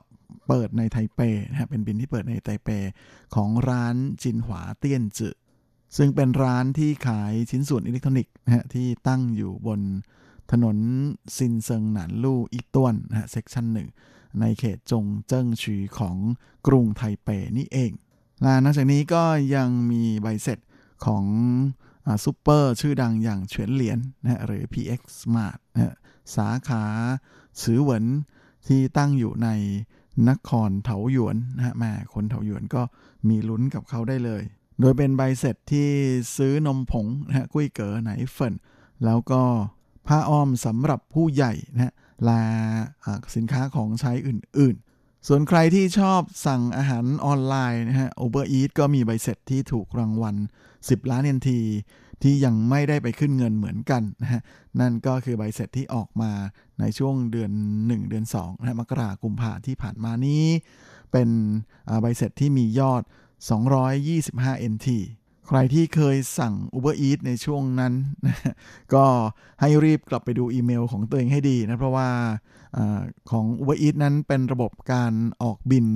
[0.46, 1.20] เปิดในไทเป
[1.50, 2.68] นะฮะเป็นบิลที่เปิดในไทเป
[3.34, 5.36] ของร้านจินหวาเตี้ยนจือ
[5.96, 9.80] ซึ่งเป็นร้านที่ขายชิ้นส่วนอิเล็กทรอนิกส์นะฮะที่ตั้งอยู่บน
[10.52, 10.76] ถนน
[11.36, 13.88] ซินเซิงหนานลู่อีต้วนนะฮะ section หนึ่ง
[14.40, 16.16] ในเขตจงเจิ้งชีของ
[16.66, 17.92] กรุงไทเปนี่เอง
[18.42, 19.24] และนอกจากนี้ก็
[19.54, 20.58] ยังมีใบเสร็จ
[21.04, 21.24] ของ
[22.24, 25.96] ซูเปอร์ชื่อดังอย่างเฉียนเหรียญนะหรือ PX Smart นะ
[26.36, 26.84] สาขา
[27.62, 28.04] สือเหวิน
[28.66, 29.48] ที่ตั้งอยู่ใน
[30.28, 32.82] นครเถาหยวนนะฮะแม่คนเถาหยวนก็
[33.28, 34.42] มีลุ้นกับเขาได้เลย
[34.80, 35.88] โดยเป็นใบเสร็จที่
[36.36, 38.54] ซื้อนมผงนะฮะกุ้ยเก๋อไหนเฟิน
[39.04, 39.42] แล้วก็
[40.06, 41.92] ผ้าอ้อมสำหรับผู้ใหญ่นะฮะ
[42.24, 42.42] และ
[43.36, 50.36] สินค้าของใช้อื่น ๆ ส่วนใครที่ชอบสั่งอาหารออนไลน์นะฮะ Uber Eats ก็มีใบเสร็จที่ถูกรางวัล
[50.78, 51.60] 10 ล้านเยนที
[52.22, 54.40] ที่ยังไม่ได้ไปขึ้นเงินเหมือนกันนะฮะ
[54.80, 56.32] นั่นก็คือใบเสร็จที่ออกมา
[56.80, 60.44] ในช่วงเดือน 1 เดือน2นะมกราคมพาที่ผ่านมานี้
[61.12, 61.28] เป็น
[62.00, 63.02] ใบเสร็จที่มียอด
[63.86, 64.88] 225 NT
[65.48, 67.94] ใครที่เคยสั่ง Uber Eats ในช่วงนั้น
[68.94, 69.04] ก็
[69.60, 72.08] ให้รีบกลับไปดูอีเมลของตัวเองให้ดีนะ เพราะว่า
[72.76, 72.78] อ
[73.30, 75.86] ของ Uber Eats นั้นเป็นระบบการออกบิล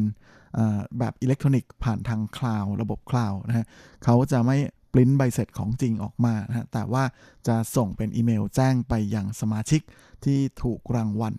[0.99, 3.67] แบบอิเล็กทรอนิกส์ผ่านทาง cloud ระบบ cloud นะฮะ
[4.05, 4.57] เขาจะไม่
[4.93, 7.05] ปริ้นใบเสร็จของจริงออกมานะฮะแต่ว่า
[7.47, 9.81] จะส่งเป็นอีเมลแจ้งไปยังสมาชิก
[10.25, 11.35] ที่ถูกรางวัล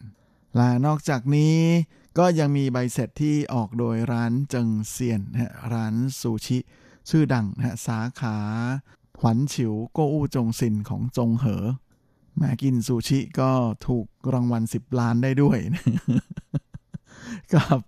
[0.56, 1.56] และนอกจากนี้
[2.18, 6.60] ก็ยังมีใบเสร็จที่ออกโดยร้านเจิงเซียนนะฮะร้านซูชิ
[7.10, 8.38] ชื่อดังนะฮะสาขา
[9.20, 11.66] หวันฉิวโกอู้จงซินของจงเหอ
[12.38, 13.52] แม่กินซูชิก็
[13.88, 15.58] ถูกรางวัล 10 ล้านได้ด้วย
[17.54, 17.80] กับ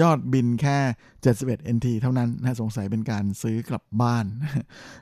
[0.00, 0.78] ยอดบินแค่
[1.26, 4.26] 71 NT เท่านั้นนะสงสัยเป็นการซื้อกลับบ้าน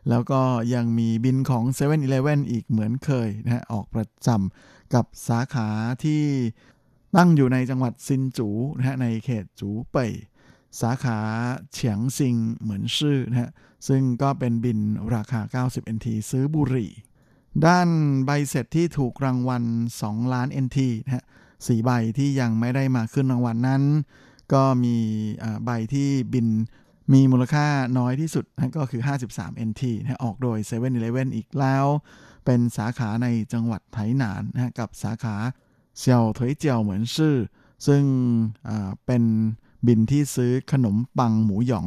[0.09, 0.41] แล้วก็
[0.75, 5.69] ยังมีบินของ7 e เ e ่ e ออีกเหมือนเคยนะฮะออกประจำกับสาขา
[6.05, 6.23] ที่
[7.17, 10.13] ตั้งอยู่ในจังหวัดซินจูนะฮะในเขตจูเป่ย
[10.81, 11.19] สาขา
[11.73, 13.51] เฉียงซิงเหมือนชื่อนะฮะ
[13.89, 14.79] ซึ่งก็เป็นบิน
[15.15, 16.91] ราคา 90 NT ซื้อบุหรี่
[17.67, 17.89] ด้าน
[18.27, 19.63] ใบเสร็จที่ถูกรางวัล
[19.99, 21.25] 2 ล้าน NT นะฮะ
[21.67, 23.83] สีใบที่ยังไม่ได้มาขึ้นรางวัลนนั้น
[24.53, 24.97] ก็มี
[25.65, 26.47] ใบที่บิน
[27.13, 27.67] มีมูลค่า
[27.99, 29.03] น้อยที่สุดนะก็คือ
[29.35, 30.87] 53 NT นะออกโดย7 e เ e
[31.23, 31.87] ่ e อีกแล้ว
[32.45, 35.37] เป็นสาขาในจังหวัดไถหนานนะกับสาขา
[35.99, 37.37] เสี่ยวถวยเจียวเหมือนชื่อ
[37.87, 38.03] ซึ่ง
[39.07, 39.23] เป็น
[39.87, 41.87] บินที่ซื้อขนมปังหมูหยอง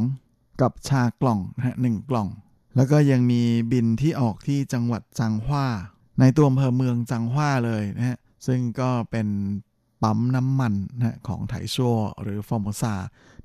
[0.61, 2.27] กับชากล่องนะหนึ่งกล่อง
[2.75, 5.65] แล้วก็ยังมีบินที่ออกที่จังหวัดจางฮวา
[6.19, 8.17] ในตัวอำเภอเมืองจางฮวาเลยนะฮะ
[8.47, 9.27] ซึ่งก็เป็น
[10.03, 12.95] ปั๊มน้ำมันนะของไถชัวหรือฟอร์มซา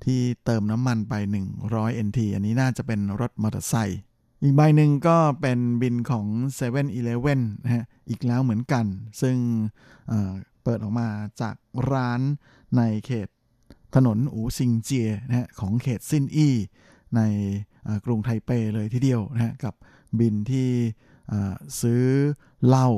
[0.03, 1.13] ที่เติมน้ำมันไป
[1.59, 4.01] 100 NT อันนี้น่าจะเป็นรถมอเตอร์ไซค์
[4.43, 6.25] อีกใบหนึ่งก็เป็นบินของ
[6.57, 6.81] 7 e เ e ่
[7.13, 8.85] e อนะฮะอีกแล้วเหมือนกัน
[9.21, 9.37] ซึ่ง
[10.63, 11.07] เปิดออกมา
[11.41, 11.55] จาก
[11.91, 12.21] ร้าน
[12.77, 13.27] ในเขต
[13.95, 16.55] ถนนอูซิงเจียนะฮะของเขตซินอี้
[17.15, 17.21] ใน
[18.05, 19.73] กรุงไทเปเลยทีเดียวนะฮะกับ
[20.19, 20.69] บิลที่
[21.81, 22.03] ซื้อ
[22.67, 22.89] เหล้า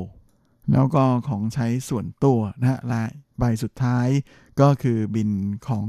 [0.72, 3.04] แล้วก็ของใช้ส่วนตัวนะฮะและ
[3.40, 4.08] ใบสุดท้าย
[4.62, 5.30] ก็คือบิล
[5.68, 5.88] ของ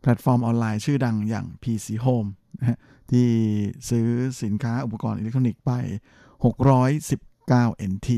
[0.00, 2.78] แพลตฟอร์มออนไลน์ชื่อดังอย่าง PC Home นะฮะ
[3.10, 3.28] ที่
[3.88, 4.06] ซื้อ
[4.42, 5.72] สินค้าอุปกรณ์อิเล็กทรอนิกส์ไป
[6.60, 8.08] 619 NT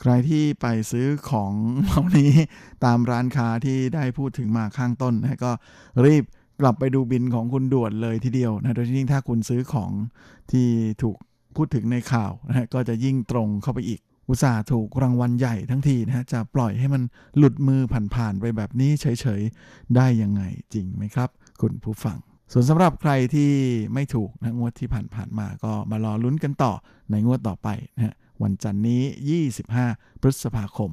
[0.00, 2.32] ใครที่ไปซื้อของเหล่านี้
[2.84, 5.52] ตามร้านค้าที่ได้พูดถึงมาข้างต้นนะก็
[6.04, 6.24] รีบ
[6.60, 9.92] กลับไปดูบินของคุณด่วนเลยทีเดียวนะโดยยิ่งถ้าคุณซื้อของ
[10.52, 10.68] ที่
[11.02, 11.16] ถูก
[11.56, 17.02] พูดถึงในข่าวนะก็จะยิ่งตรงเข้าไปอีก อุตส่าห์ถูกรางวัลใหญ่ทั้งทีนะฮะจะปล่อยให้มัน
[17.38, 17.80] หลุดมือ
[18.14, 20.42] ผ่านๆไปแบบนี้เฉยๆ ได้ยังไง
[20.74, 21.28] จริงไหมครับ
[21.60, 22.18] คุณผู้ฟัง
[22.52, 23.50] ส่วนสำหรับใครที่
[23.94, 26.72] ไม่ถูกนะงวดที่ผ่านๆมาก็มารอลุ้นกันต่อ
[27.10, 29.02] ในงวดต่อไปนะฮะ วันจันนี้
[29.66, 30.92] 25 พฤษภาคม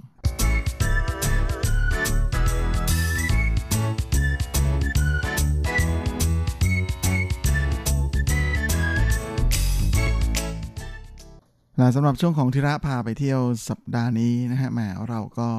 [11.78, 14.80] และสำหรับช่วงของทิระพาไปเที่ยวสัปดาห์นี้นะฮะแหม
[15.10, 15.50] เราก็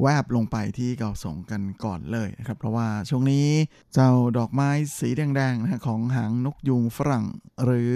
[0.00, 3.46] แวบลงไปที่เกาสงกันก่อนเลยนะครับเพราะว่าช่วงนี้
[3.94, 7.24] เจ้าดอกไม้สีแดงๆนะฮะของหางนกยูงฝรั่ง
[7.64, 7.92] หรือ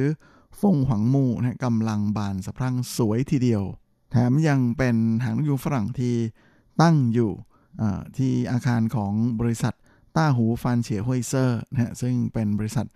[0.60, 3.62] ฟงหวังมูนะกำลังบานสะพรั่งสวยทีเดียว
[4.10, 6.14] แถมยังเป็นหางนกยูงฝรั่งที่
[6.82, 7.30] ตั้งอยู่
[8.16, 9.74] ที่อาคารของบริษัท
[10.16, 12.86] ต้าหูฟานเฉียฮวยเซอร์นะซึ่งเป็นบริษัท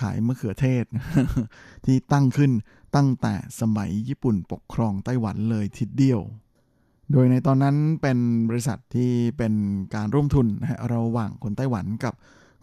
[0.00, 0.84] ขายมะเขือเทศ
[1.84, 2.52] ที่ตั้งขึ้น
[2.96, 6.20] ตั้งแต่สมัยญี่ปุ่นปกครองไต้หวันเลยทีเดียว
[7.12, 9.54] โดยในตอนนั้นเป็นบริษัทที่เป็น
[9.94, 12.14] การร่วมทุนนะระหว่างคนไต้หวันกับ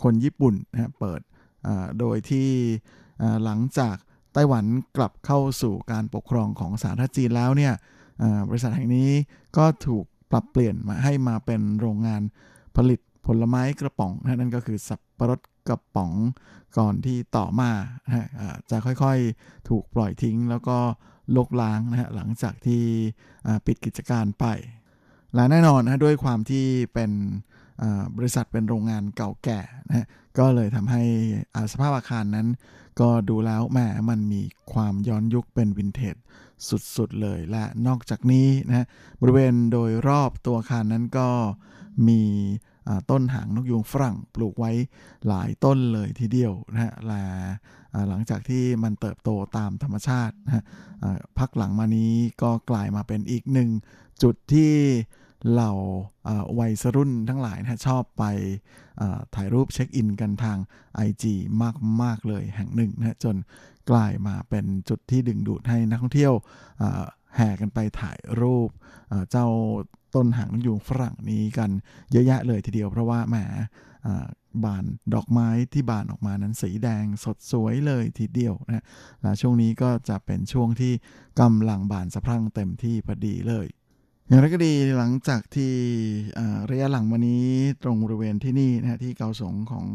[0.03, 1.21] คนญี่ปุ่นนะเปิด
[1.99, 2.47] โดยที่
[3.43, 3.95] หลังจาก
[4.35, 4.65] ไต้หวัน
[4.97, 7.73] กลับเข้าสู่การปกครองของสาธารณจีนแล้วเนี่ย
[8.49, 9.09] บริษัทแห่งนี้
[9.57, 12.21] ก็ถูกปรับเปลี่ยนมาให้มาเป็นโรงงาน
[12.75, 16.11] ผลิตผลไม้กระป๋องนั่นก็คือสับปะรดกระป๋อง
[16.77, 17.71] ก่อนที่ต่อมา
[18.69, 20.77] จะค่อยๆถูกปล่อยทิ้ง แล้วก็
[21.35, 22.83] ลกล้างนะฮะหลังจากที่
[23.65, 24.45] ปิดกิจการไป
[25.35, 27.11] และแน่นอนนะด้วยความที่เป็น
[28.17, 30.07] บริษัทเป็นโรงงานเก่าแก่นะ
[30.39, 31.03] ก็เลยทำให้
[31.71, 32.47] สภาพอาคารนั้น
[33.01, 33.79] ก็ดูแล้วแหม
[34.09, 34.41] มันมี
[34.73, 36.15] ความย้อนยุคเป็นวินเทจ
[36.95, 38.85] สุดๆเลยและนอกจากนี้นะ
[39.21, 41.29] บริเวณโดยรอบตัวอาคารนั้นก็
[42.07, 42.21] มี
[43.11, 44.71] ต้นหางนกยูงฝรั่งปลูกไว้
[45.27, 47.23] หลายต้นเลยทีเดียวนะฮะและ
[48.09, 50.63] หลังจากที่มันเติบโตตามธรรมชาตินะ
[51.39, 53.69] พักหลังมานี้ก็กลายมาเป็นอีกหนึ่ง
[54.23, 54.73] จุดที่
[55.51, 55.71] เหล่า
[56.59, 58.23] วัยรุ่นทั้งหลายนะชอบไป
[59.35, 60.57] ถ่ายรูปเช็คอินกันทาง
[61.07, 61.23] IG
[61.61, 63.35] มากมากเลยแห่งหนึ่งนะจน
[63.89, 66.33] กลายมาเป็นจุดที่ดึงดูดให้นักท่องเที่ยว
[67.35, 68.69] แห่กันไปถ่ายรูป
[69.31, 69.47] เจ้า
[70.15, 71.69] ต้นหางนกยูงฝรั่งนี้กัน
[72.11, 73.35] เยอะแยะเลยทีเดียวเพราะว่าแหม
[74.63, 78.85] บานดอกไม้ที่บานออกมานั้นสีแดงสดสวยเลยทีเดียวนะ
[79.21, 80.93] และช่วงนี้ก็จะเป็นช่วงที่
[81.41, 83.67] กำลังบานสะพรั่งเต็มที่พอดีเลย
[84.27, 85.73] อย่างไรก็ดีหลังจากที่
[86.71, 87.47] ระยะหลังวันนี้
[87.83, 89.85] ตรงบริเวณที่นี่นะที่เกาสงของ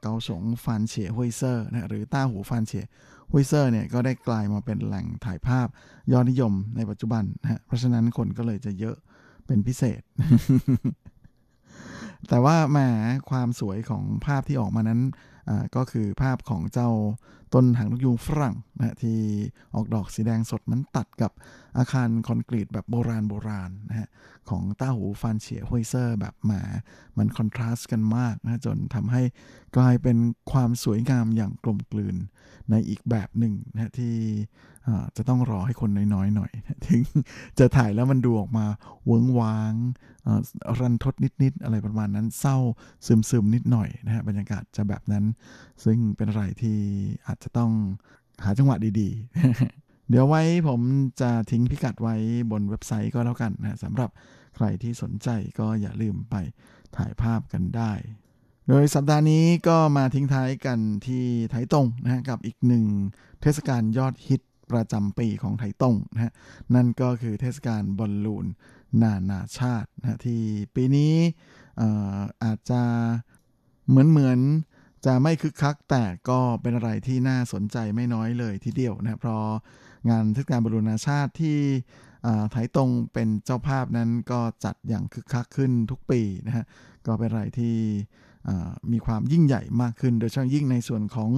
[0.00, 2.86] เกาสงฟานเฉยฮุยเซอร์นะหรือต้าหูฟานเฉย
[3.32, 5.68] ฮุยเซอร์เนี่ยก็ได้กลายมาเป็นแหล่งถ่ายภาพ
[6.12, 8.96] ยอดนิยมในปัจจุบันนะเพราะฉะนั้นคนก็เลยจะเยอะ
[9.46, 10.00] เป็นพิเศษ
[12.28, 12.78] แต่ว่าแหม
[13.30, 15.00] ความสวยของภาพที่ออกมานั้น
[15.76, 16.90] ก็คือภาพของเจ้า
[17.54, 19.18] ต้นหางนกยูงฝรั่งนะที่
[19.74, 21.32] ออกดอกสีแดงสดมันตัดกับ
[21.78, 24.08] อาคารคอนกรีตแบบโบราณโบราณนะฮะ
[24.50, 26.62] ของต้าหูฟานเฉียฮุยเซอร์แบบหมา
[27.18, 29.22] มันคอนทราสต์กันมากนะจนทำให้
[29.76, 30.16] กลายเป็น
[30.52, 32.16] ความสวยงามอย่างกลมกลืน
[32.70, 34.14] ในอีกแบบหนึ่งนะที่
[35.16, 36.52] จะต้องรอให้คนน้อยๆหน่อย
[36.86, 37.02] ถึง
[37.58, 38.66] จะถ่ายแล้วมันดูออกมา
[39.06, 39.74] เวิงว้าง
[40.80, 42.56] รันทดนิดๆอะไรประมาณนั้นเศร้า
[43.06, 45.24] ซึมๆนิดหน่อยนะฮะบรรยากาศจะแบบนั้น
[45.84, 46.78] ซึ่งเป็นอะไรที่
[47.26, 47.70] อาจจะต้อง
[48.44, 50.80] หาจังหวะดีๆ เดี๋ยวไว้ผม
[51.20, 52.16] จะทิ้งพิกัดไว้
[52.50, 54.10] บนเว็บไซต์ก็แล้วกันนะสำหรับ
[54.56, 55.28] ใครที่สนใจ
[55.58, 56.36] ก็อย่าลืมไป
[56.96, 57.92] ถ่ายภาพกันได้
[58.68, 62.84] โดยสัปดาห์นี้ก็มาทิ้งท้ายกันที่ไถตงนะฮะกับอีกหนึ่ง
[63.42, 64.40] เทศกาลยอดฮิต
[64.72, 66.32] ประจำปีของไถตงนะฮะ
[66.74, 68.46] นั่นก็คือเทศกาลบอลลูน
[69.02, 70.40] นานาชาตินะที่
[70.74, 71.14] ปีนี้
[72.44, 72.82] อาจจะ
[73.88, 74.38] เหมือนเหมือน
[75.06, 79.44] จะไม่คึกคักแต่ก็เป็นอะไรที่น่าสนใจไม่น้อยเลยทีเดียวนะเพราะ
[80.10, 81.58] งานเทศกาลบอลลูนนาชาติที่
[82.50, 86.64] ไถตรงเป็นเจ้าภาพนั้นก็จัดอย่างคึกคักขึ้นทุกปีนะฮะ
[87.06, 87.76] ก็เป็นอะไรที่
[88.92, 91.30] มีความยิ่งใหญ่มากขึ้น โดยเฉพาะยิ่งในส่วนของ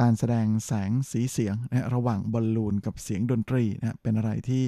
[0.00, 4.62] การแสดงแสงสีเสียงนะระหว่างบอลลูนกับเสียงดนตรีนะเป็นอะไรที่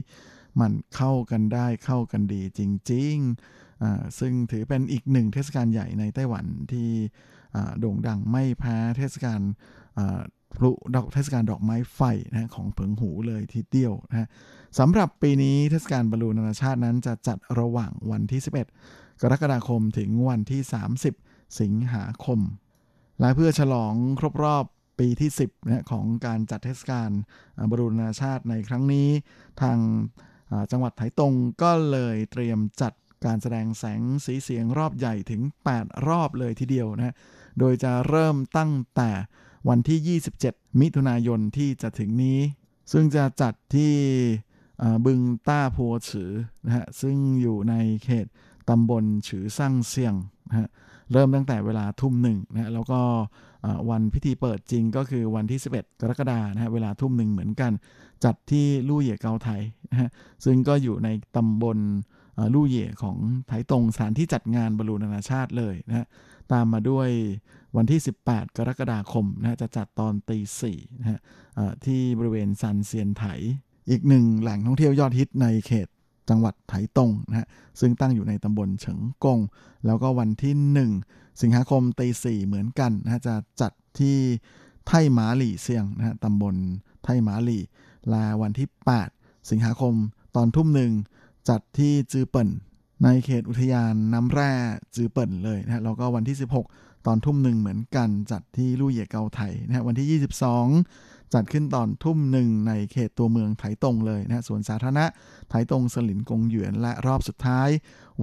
[0.61, 2.61] มันเข้ากันได้เข้ากันดีจ
[2.93, 6.89] ริงๆซึ่งถือเป็นอีกหนึ่งเทศกาลใหญ่ในไต้หวันที่
[7.81, 9.41] โด่งดังไม่แพ้เทศกาล
[10.57, 12.01] พลุดอกเทศกาลดอกไม้ไฟ
[12.33, 14.29] นะของเผิงหูเลยทีเดียวนะ
[14.79, 18.41] สำหรับปีนี้เทศกาลบอลลูนนานาชาตินั้นจะจัดระหว่างวันที่
[18.81, 20.61] 11 กรกฎาคมถึงวันที่
[21.11, 22.41] 30 สิงหาคม
[23.21, 24.65] และเพื่อฉลองครบรอบ
[24.99, 27.11] ปีที่ 10นะของการจัดเทศกาล
[27.71, 29.09] บอลลูนนานาชาติในครั้งนี้
[29.63, 29.79] ทาง
[30.71, 31.33] จังหวัดไถตง
[31.63, 32.93] ก็เลยเตรียมจัด
[33.27, 35.43] การแสดงแสงสีเสียงรอบใหญ่ถึง
[35.75, 37.15] 8 รอบเลยทีเดียวนะ
[37.59, 39.11] โดยจะเริ่มตั้งแต่
[39.69, 42.39] วันที่ 27 มิถุนายนที่จะถึงนี้
[42.93, 43.93] ซึ่งจะจัดที่
[45.07, 46.33] บึงต้าพัวฉือ
[46.67, 48.27] นะฮะซึ่งอยู่ในเขต
[48.69, 50.15] ตำบลฉือซั่งเซียง
[50.49, 50.69] นะฮะ
[51.13, 53.01] เริ่มตั้งแต่เวลาทุ่มหนึ่งนะแล้วก็
[53.91, 57.73] วันพิธีเปิดจริงก็คือวันที่ 11 กรกฎานะฮะเวลาทุ่มหนึ่งเหมือนกัน
[58.25, 60.09] จัดที่ลู่เหย่เกาไทยนะฮะ
[60.45, 61.79] ซึ่งก็อยู่ในตำบล
[62.55, 63.17] ลู่เหย่ของ
[63.49, 66.07] ไถตรงสถานที่จัดงานบอลลูนนานาชาติเลยนะฮะ
[66.53, 67.09] ตามมาด้วย
[67.77, 71.21] วันที่ 18 กรกฎาคมนะจะจัดตอนตีสี่นะฮะ
[71.85, 73.25] ที่บริเวณซันเซียนไถ
[73.91, 75.89] อีกหนึ่งแหล่งท่องเที่ยวยอดฮิตในเขต
[76.31, 77.47] จังหวัดไถตงนะฮะ
[77.81, 79.41] ซึ่งตั้งอยู่ในตำบลเฉิงกง
[79.87, 80.55] แล้วก็วันที่
[81.01, 84.17] 1 สิงหาคมตีสี่เหมือนกันนะจะจัดที่
[84.87, 86.55] ไทหมาหลี่เซียงนะฮะตำบล
[87.05, 87.63] ไทหมาหลี่
[88.13, 88.69] ลาวันที่
[89.09, 89.95] 8 สิงหาคม
[90.37, 90.93] ตอนทุ่มหนึ่ง
[91.49, 92.49] จัดที่จือเปิ่น
[93.05, 94.53] ในเขตอุทยานน้ำแร่
[94.95, 96.37] จือเปิ่นเลยนะฮะแล้วก็วันที่
[96.71, 100.21] 16 ตอนทุ่มหนึ่งเหมือนกันจัดที่ลู่เหย่เกาไทยนะฮะวันที่
[100.83, 105.07] 22 จัดขึ้นตอนทุ่มหนึ่งในเขตตัวเมืองไถตงเลยนะฮะสวนสาธารณะ
[105.49, 107.69] ไถตงสลินกงหยวนและรอบสุดท้าย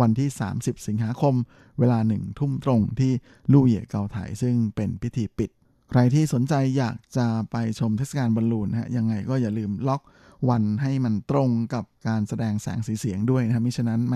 [0.01, 1.35] วันที่ 30 สิงหาคม
[1.79, 3.11] เวลาหนึ่งทุ่มตรงที่
[3.51, 5.49] ลู่เหย่เกาไทยซึ่งเป็นพิธีปิด
[5.91, 10.01] ใครที่สนใจอยากจะไปชมเทศกาลบอลลูนฮะยังไงก็อย่าลืมล็อก
[10.49, 14.15] วันให้มันตรงกับการแสดงแสงสีเสียงด้วยนะมิฉะนั้นแหม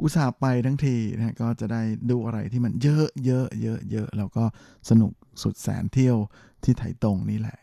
[0.00, 4.44] อุตส่าห์ไปทั้งทีนะก็จะได้ดูอะไรที่มันเยอะเยอะเยอะเยอะแล้วก็
[4.90, 6.16] สนุกสุดแสนเที่ยว
[6.64, 7.56] ที่ไถตรงนี่แหละ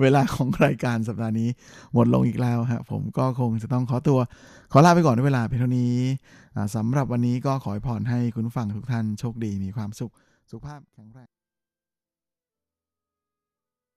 [0.00, 1.48] เวลาของรายการสัปดาห์นี้
[1.94, 4.18] หมดลงอีกแล้วครับผมก็คงจะต้องขอตัว
[4.72, 5.94] ขอลาไปก่อนด้วยเวลาเพียงเท่านี้
[6.74, 10.12] สำหรับวันนี้ก็ขอพรให้คุณฟังทุกท่านโชคดีมีความสุข
[10.50, 11.28] สุขภาพแข็งแรง